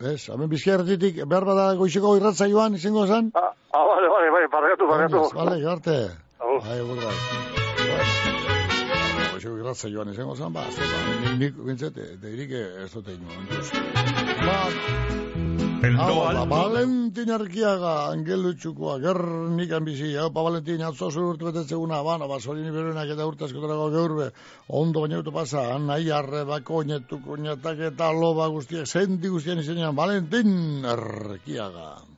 [0.00, 3.30] Ez, hemen bizkairatetik behar bada goizeko irratza joan, izango esan?
[3.34, 5.22] Ah, ah, vale, vale, bai, pargatu, pargatu.
[5.38, 5.96] Vale, garte.
[6.40, 7.14] Bai, bai.
[9.32, 13.40] Goizeko irratza joan, izango esan, ba, zeta, nik, nik, bintzete, deirik ez dute ino.
[14.44, 14.60] Ba,
[15.82, 16.46] El Hau, do ba, alto.
[16.48, 22.40] Valentin Arkiaga, angelu txukua, gernikan bizi, hau, pa Valentin, atzo zure urte betetzeguna, bano, ba,
[22.40, 24.30] sorini beruenak eta urte askotarako geurbe,
[24.80, 29.96] ondo baina uto pasa, nahi arre, bako, netu, koñetak eta loba guztiak, senti guztian izenean,
[29.96, 32.15] Valentin Arkiaga.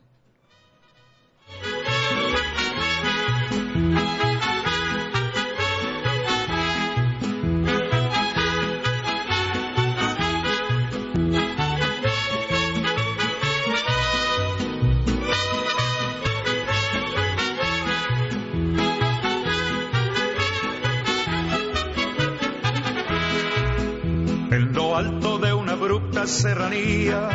[24.99, 27.29] Alto de una abrupta serranía,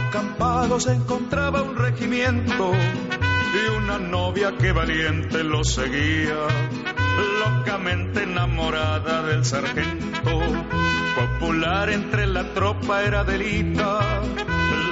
[0.00, 2.72] acampado se encontraba un regimiento
[3.58, 6.36] y una novia que valiente lo seguía,
[7.42, 10.40] locamente enamorada del sargento.
[11.16, 14.00] Popular entre la tropa era delita,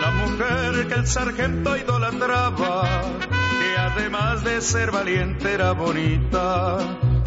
[0.01, 2.89] la mujer que el sargento idolatraba,
[3.29, 6.79] que además de ser valiente era bonita,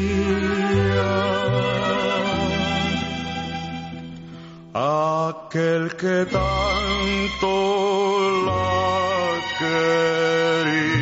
[4.75, 7.53] aquel que tanto
[8.47, 10.98] la quería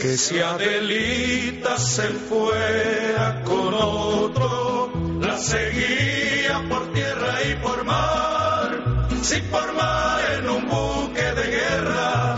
[0.00, 9.08] que si Adelita se fuera con otro la seguía por tierra y por mar.
[9.22, 12.36] Si por mar en un buque de guerra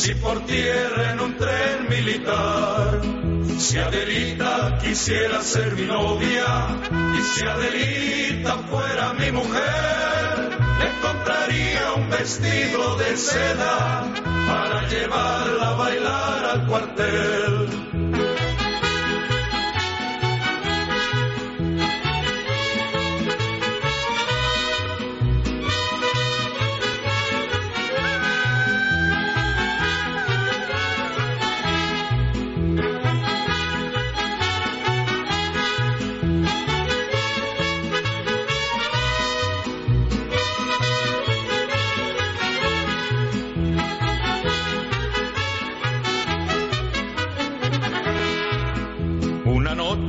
[0.00, 3.00] si por tierra en un tren militar.
[3.58, 6.48] Si Adelita quisiera ser mi novia
[7.18, 10.49] y si Adelita fuera mi mujer,
[10.80, 14.06] le compraría un vestido de seda
[14.48, 17.69] para llevarla a bailar al cuartel.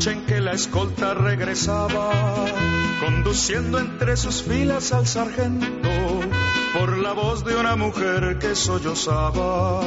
[0.08, 2.46] En que la escolta regresaba,
[3.00, 5.90] conduciendo entre sus filas al sargento,
[6.74, 9.82] por la voz de una mujer que sollozaba,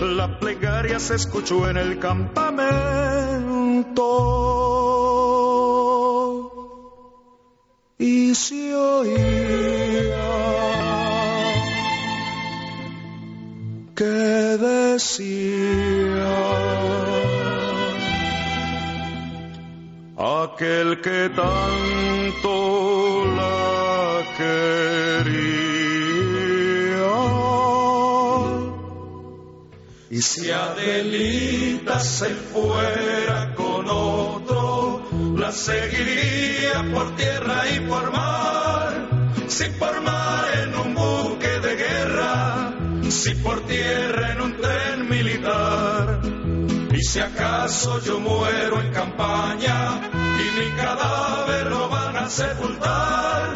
[0.00, 2.78] la plegaria se escuchó en el campamento.
[7.98, 9.18] Y se oía
[13.94, 15.78] que decía
[20.58, 22.52] aquel que tanto
[23.36, 25.68] la quería.
[30.10, 35.02] Y si Adelita se fuera con otro,
[35.36, 39.08] la seguiría por tierra y por mar.
[39.46, 42.74] Si por mar en un buque de guerra,
[43.08, 45.08] si por tierra en un tren
[46.90, 49.97] Y si acaso yo muero en campaña
[50.58, 53.54] mi cadáver lo van a sepultar,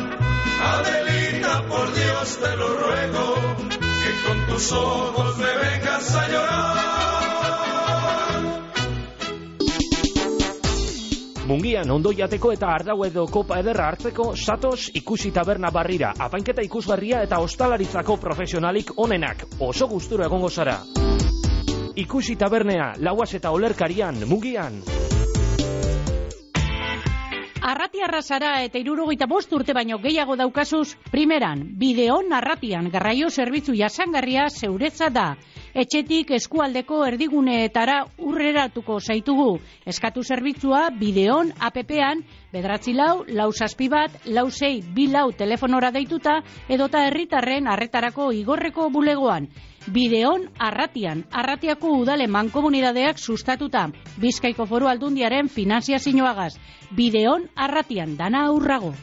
[0.62, 3.34] Adelita, por Dios te lo ruego,
[3.68, 6.92] que con tus ojos me vengas a llorar.
[11.46, 17.22] Mungian ondo jateko eta ardau edo kopa ederra hartzeko satos ikusi taberna barrira, apainketa ikusgarria
[17.26, 20.78] eta ostalaritzako profesionalik onenak, oso gustura egongo zara.
[21.96, 24.80] Ikusi tabernea, lauaz eta olerkarian, mugian.
[27.62, 34.48] Arratiarra zara eta irurogeita bost urte baino gehiago daukazuz, primeran, bideon arratian garraio zerbitzu jasangarria
[34.50, 35.28] zeuretza da.
[35.72, 39.60] Etxetik eskualdeko erdiguneetara urreratuko zaitugu.
[39.86, 46.40] Eskatu zerbitzua bideon APP-an, bedratzi lau, lau zazpi bat, lau zei, bi lau telefonora deituta,
[46.68, 49.46] edota herritarren arretarako igorreko bulegoan.
[49.90, 53.88] Bideon arratian, arratiako udale mankomunidadeak sustatuta.
[54.22, 56.52] Bizkaiko foru aldundiaren finanziazioagaz.
[56.94, 58.94] Bideon arratian, dana aurrago.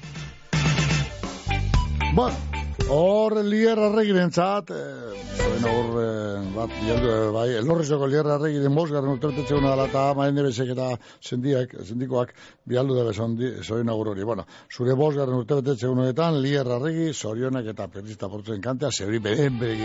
[2.15, 2.31] Bon,
[2.89, 4.75] hor lier arregiren zat, eh,
[5.37, 10.13] zoen hor, eh, bat, bialdu, eh, bai, elorrizoko lier arregiren bosgarren urtertetxe una dela eta
[10.17, 12.33] maen nebezek eta sendiak, sendikoak
[12.65, 14.23] bialdu dela zoen hor hori.
[14.23, 19.77] Bueno, zure bosgarren urtertetxe unoetan, lier arregi, zorionak eta perrista portzen kantea, zeuri beren bere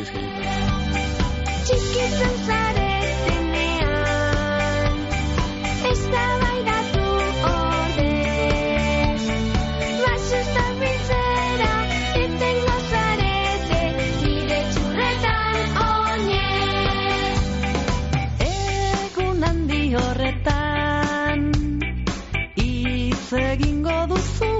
[23.84, 24.53] Domingo do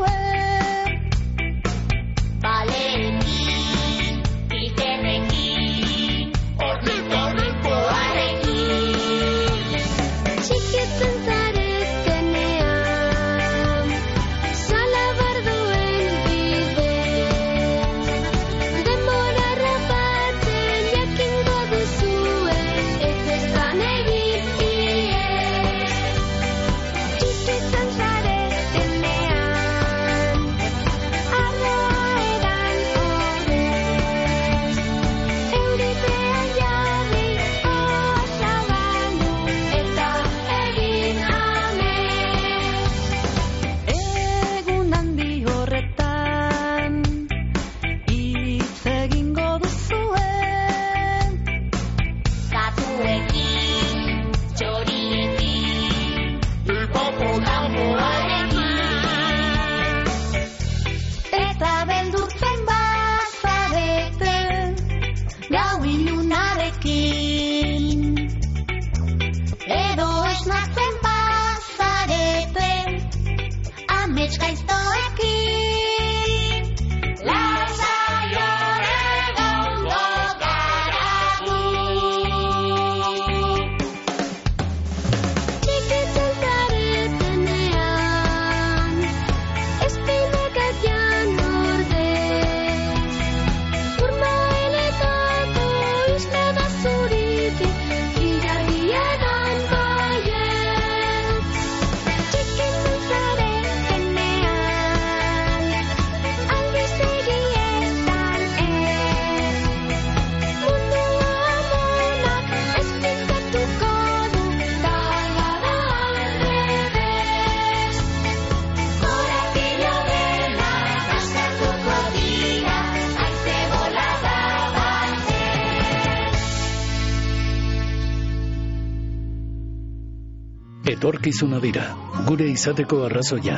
[131.25, 131.83] Etorkizuna dira,
[132.29, 133.55] gure izateko arrazoia.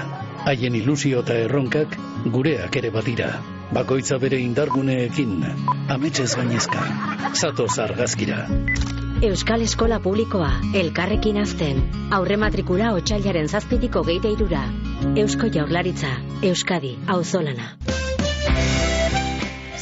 [0.46, 1.96] Haien ilusio eta erronkak
[2.36, 3.30] gureak ere badira.
[3.74, 5.32] Bakoitza bere indarguneekin,
[5.90, 6.84] ametxez gainezka.
[7.34, 8.44] Zatoz argazkira.
[9.30, 11.82] Euskal Eskola Publikoa, elkarrekin azten.
[12.20, 14.62] Aurre matrikula otxailaren zazpitiko geite irura.
[15.16, 16.14] Eusko Jaurlaritza,
[16.46, 17.72] Euskadi, auzolana.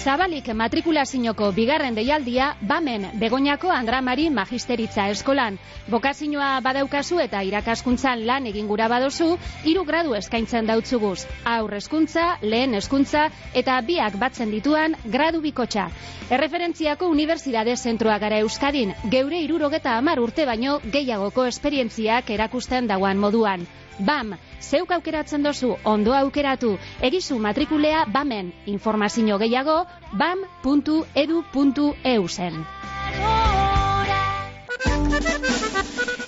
[0.05, 5.55] Zabalik matrikulazinoko bigarren deialdia bamen Begoñako Andramari Magisteritza Eskolan.
[5.89, 9.31] Bokazinoa badaukazu eta irakaskuntzan lan egin gura badozu,
[9.65, 11.25] hiru gradu eskaintzen dautzuguz.
[11.53, 13.31] Aur hezkuntza, lehen hezkuntza
[13.63, 15.87] eta biak batzen dituan gradu bikotxa.
[16.29, 23.65] Erreferentziako Unibertsitate Zentroa gara Euskadin, geure irurogeta hamar urte baino gehiagoko esperientziak erakusten dauan moduan.
[23.99, 32.65] BAM, zeuk aukeratzen dozu, ondo aukeratu, egizu matrikulea BAMen, informazio gehiago, bam.edu.eu zen.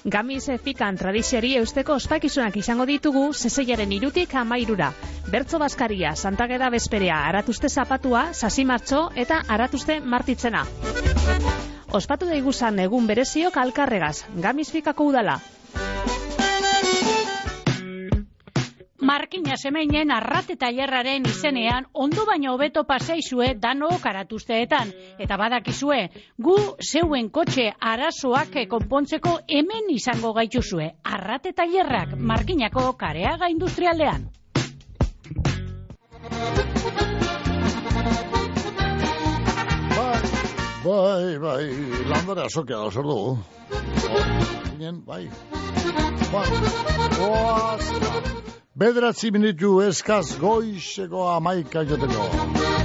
[0.07, 4.93] Gamiz fikan tradiziari eusteko ospakizunak izango ditugu zeseiaren irutik amairura.
[5.33, 10.63] Bertzo Baskaria, Santageda Bezperea, Aratuzte Zapatua, Sasimartxo eta Aratuzte Martitzena.
[11.91, 15.41] Ospatu daiguzan egun bereziok alkarregaz, Gamiz fikako udala.
[19.01, 24.93] Markina semeinen arrate tailerraren izenean ondo baino hobeto paseizue dano karatuzteetan.
[25.19, 25.99] Eta badakizue,
[26.39, 30.95] gu zeuen kotxe arazoak konpontzeko hemen izango gaituzue.
[31.05, 34.31] Arrate tailerrak Markinako kareaga industrialdean.
[40.87, 41.65] Bai, bai,
[42.09, 43.37] landare azokia da, zer dugu.
[44.71, 45.25] Ginen, bai.
[46.31, 46.47] Bai,
[47.27, 52.76] oaz, Bederatzi minutu eskaz goizeko amaika joteko.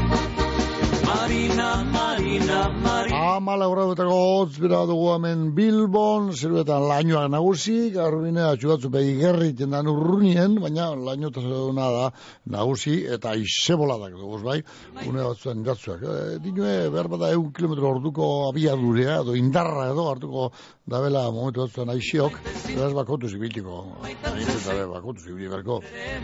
[1.11, 3.17] Marina, Marina, Marina.
[3.35, 9.89] Amala horretako hotz bera dugu hemen Bilbon, zeruetan lainoak nagusi, garbine atxugatzu behi gerriten dan
[9.91, 12.11] urrunien, baina laino da
[12.55, 14.61] nagusi eta iseboladak dugu, bai,
[15.05, 16.01] une batzuen gatzuak.
[16.01, 20.51] E, dinue, behar bada egun kilometro orduko abiadurea, edo indarra edo hartuko
[20.87, 22.39] dabela momentu batzuen aixiok,
[22.69, 23.83] beraz bakotu zibiltiko.
[24.07, 25.81] Eta be, bakotu zibiliko berko.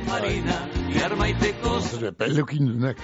[0.07, 0.61] Marina,
[0.95, 1.75] iarmaiteko
[2.17, 3.03] Pelukin dunek.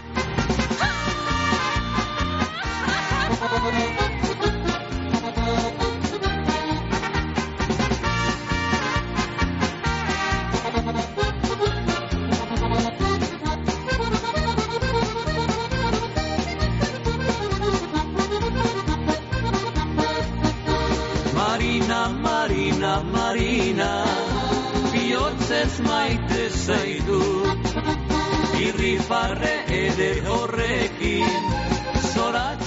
[21.36, 23.90] Marina, Marina, Marina,
[24.92, 27.22] bihotzez maite zaidu,
[28.68, 31.83] irrifarre eder horrekin,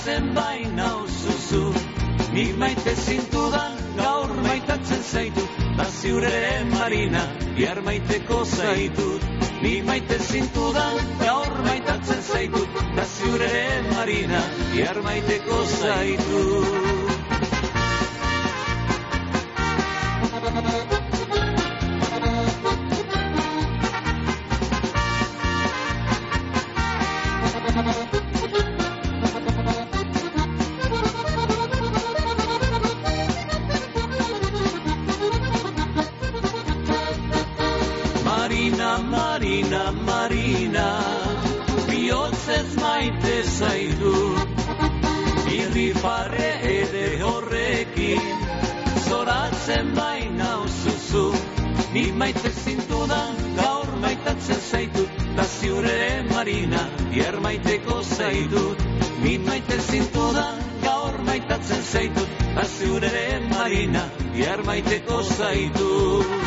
[0.06, 1.72] zoratzen baina uzuzu,
[2.32, 7.22] nik maite zintudan gaur maitatzen zaitut, baziure Marina,
[7.56, 9.22] bihar maiteko zaitut,
[9.62, 14.42] nik maite zintudan gaur maitatzen zaitut, baziure Marina,
[14.74, 17.06] bihar maiteko zaitut.
[57.46, 58.80] Maiteko zaitut,
[59.22, 62.42] ni maite zintudan gaur maitatzen zaitut,
[62.72, 64.02] ziure Marina,
[64.34, 66.45] bihar maiteko zaitut.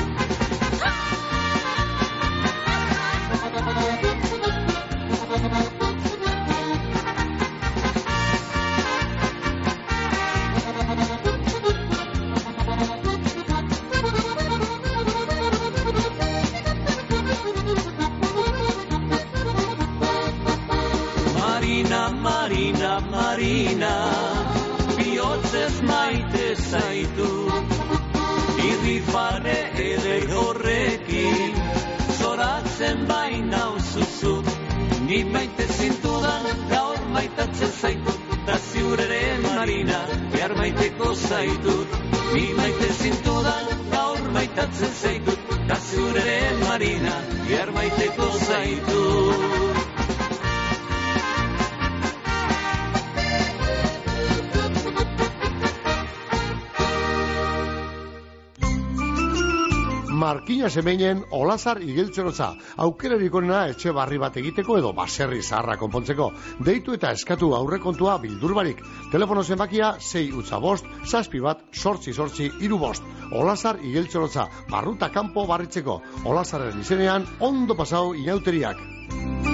[60.69, 62.53] Semeinen olazar igeltzerotza.
[62.85, 66.29] Aukerarik onena etxe barri bat egiteko edo baserri zaharra konpontzeko.
[66.65, 68.83] Deitu eta eskatu aurrekontua bildurbarik.
[69.11, 73.03] Telefono zenbakia 6 utza bost, zazpi bat, sortzi sortzi, iru bost.
[73.31, 76.01] Olazar igeltzerotza, barruta kanpo barritzeko.
[76.25, 79.48] Olazarren izenean, ondo pasau inauteriak.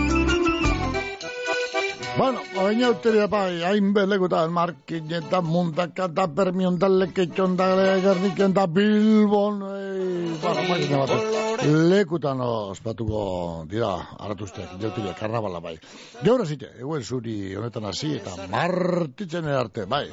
[2.17, 7.67] Bueno, baina uteria bai, hain belekutan markin eta mundaka eta permion da leketxon da
[8.03, 11.65] gerniken da bilbon, ei, bueno, makina bat.
[11.91, 15.75] Lekutan ospatuko dira, aratuzteak, jauturia, karnabala bai.
[16.23, 20.05] Gaur azite, eguen zuri honetan hasi eta martitzen arte, bai.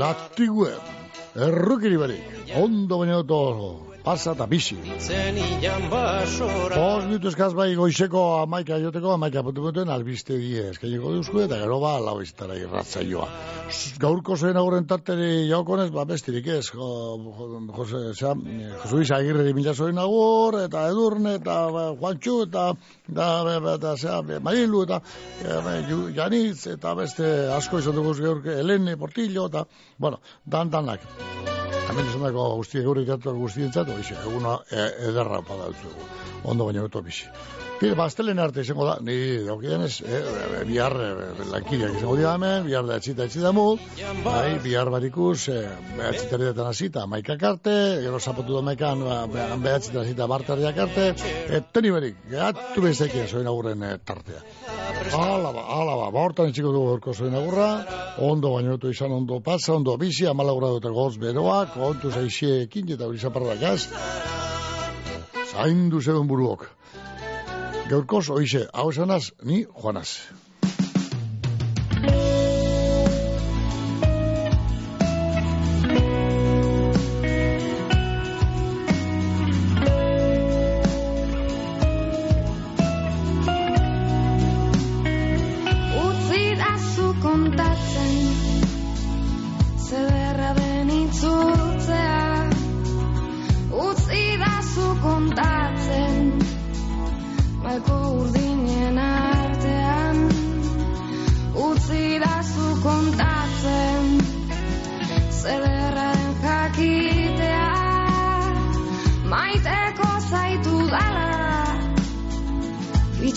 [0.00, 0.96] Latiguen,
[1.36, 4.76] errukiri barik, ondo baina oto pasa eta bizi.
[6.74, 11.58] Bos minutu eskaz bai goizeko amaika joteko, amaika puntu puntuen albiste die eskainiko duzku eta
[11.60, 13.28] gero ba lau iztara irratzaioa.
[14.00, 16.88] Gaurko zoen aurren tarteri jaukonez, ba bestirik ez, jo,
[17.36, 18.32] jo, Jose, zera,
[18.80, 22.64] Jose Luis Agirre mila zoen agur, eta Edurne, eta ba, Juantxu, eta,
[23.12, 23.28] eta,
[23.74, 25.02] eta, zera, Marilu, eta
[25.44, 25.76] e, ba,
[26.16, 27.28] Janitz, eta beste
[27.58, 29.66] asko izan dugu gaur, Elene, Portillo, eta,
[29.98, 31.04] bueno, dan danak.
[31.88, 36.08] Hemen izan dago guzti gaur iratu guztientzat, hoize, eguna e, ederra padautzugu.
[36.52, 37.30] Ondo baina beto bizi.
[37.78, 39.14] Bire, bastelen arte izango da, ni
[39.46, 41.10] daukien ez, e, e, bihar e,
[41.46, 43.66] lankideak izango dira hemen, bihar da etxita etxita mu,
[44.24, 45.60] bai, bihar barikuz, e,
[45.94, 49.18] behatzitarietan hasita maikak arte, gero zapotu da maikan, ba,
[49.62, 51.04] behatzitan hasita bartariak arte,
[51.46, 54.42] e, teni berik, gehatu bezekia zoin agurren e, tartea.
[55.14, 57.68] Hala ba, hala ba, hortan itxiko dugu horko zoin agurra,
[58.26, 63.06] ondo baino beto izan ondo pasa, ondo bizi, amalaura dute goz beroak, ontu zaixiekin eta
[63.06, 63.86] hori zaparrak az,
[65.52, 66.66] zaindu zeuden buruok.
[67.88, 70.10] Gaurkoz, oize, hau esanaz, ni Juanaz.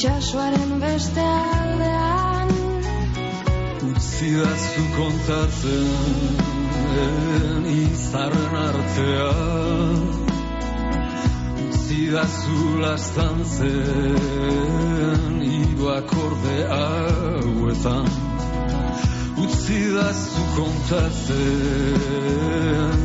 [0.02, 2.50] Itxasoaren beste aldean.
[3.86, 5.86] Utzidazu kontatzen
[7.70, 10.02] izarren artean.
[11.68, 13.78] Utzidazu lastantzen
[15.46, 18.10] hiru akorde hauetan.
[19.46, 21.38] Utzidazu kontatzen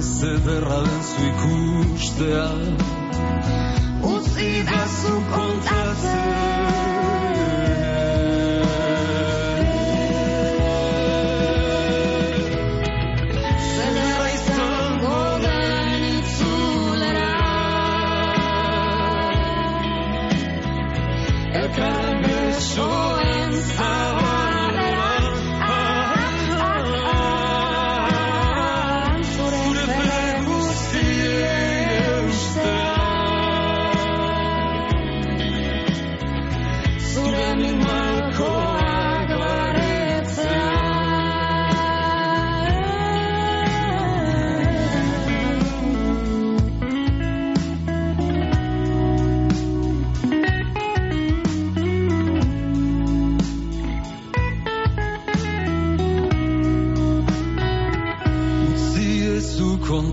[0.01, 2.49] zederra den zu ikustea.
[4.15, 6.86] Utzi da zu kontatzen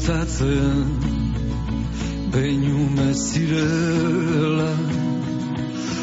[0.05, 0.99] Kontatzen
[2.33, 4.71] Beinume zirela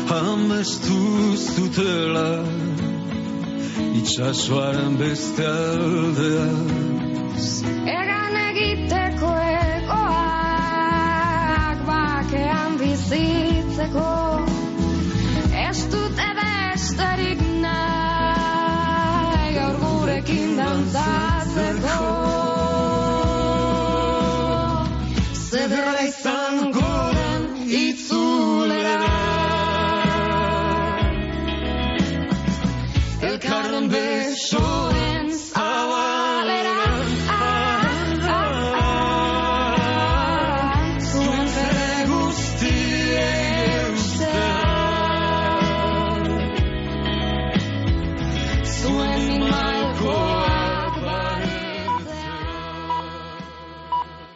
[0.08, 1.00] Amestu
[1.36, 2.30] zutela
[4.00, 6.79] Itxasoaren beste aldea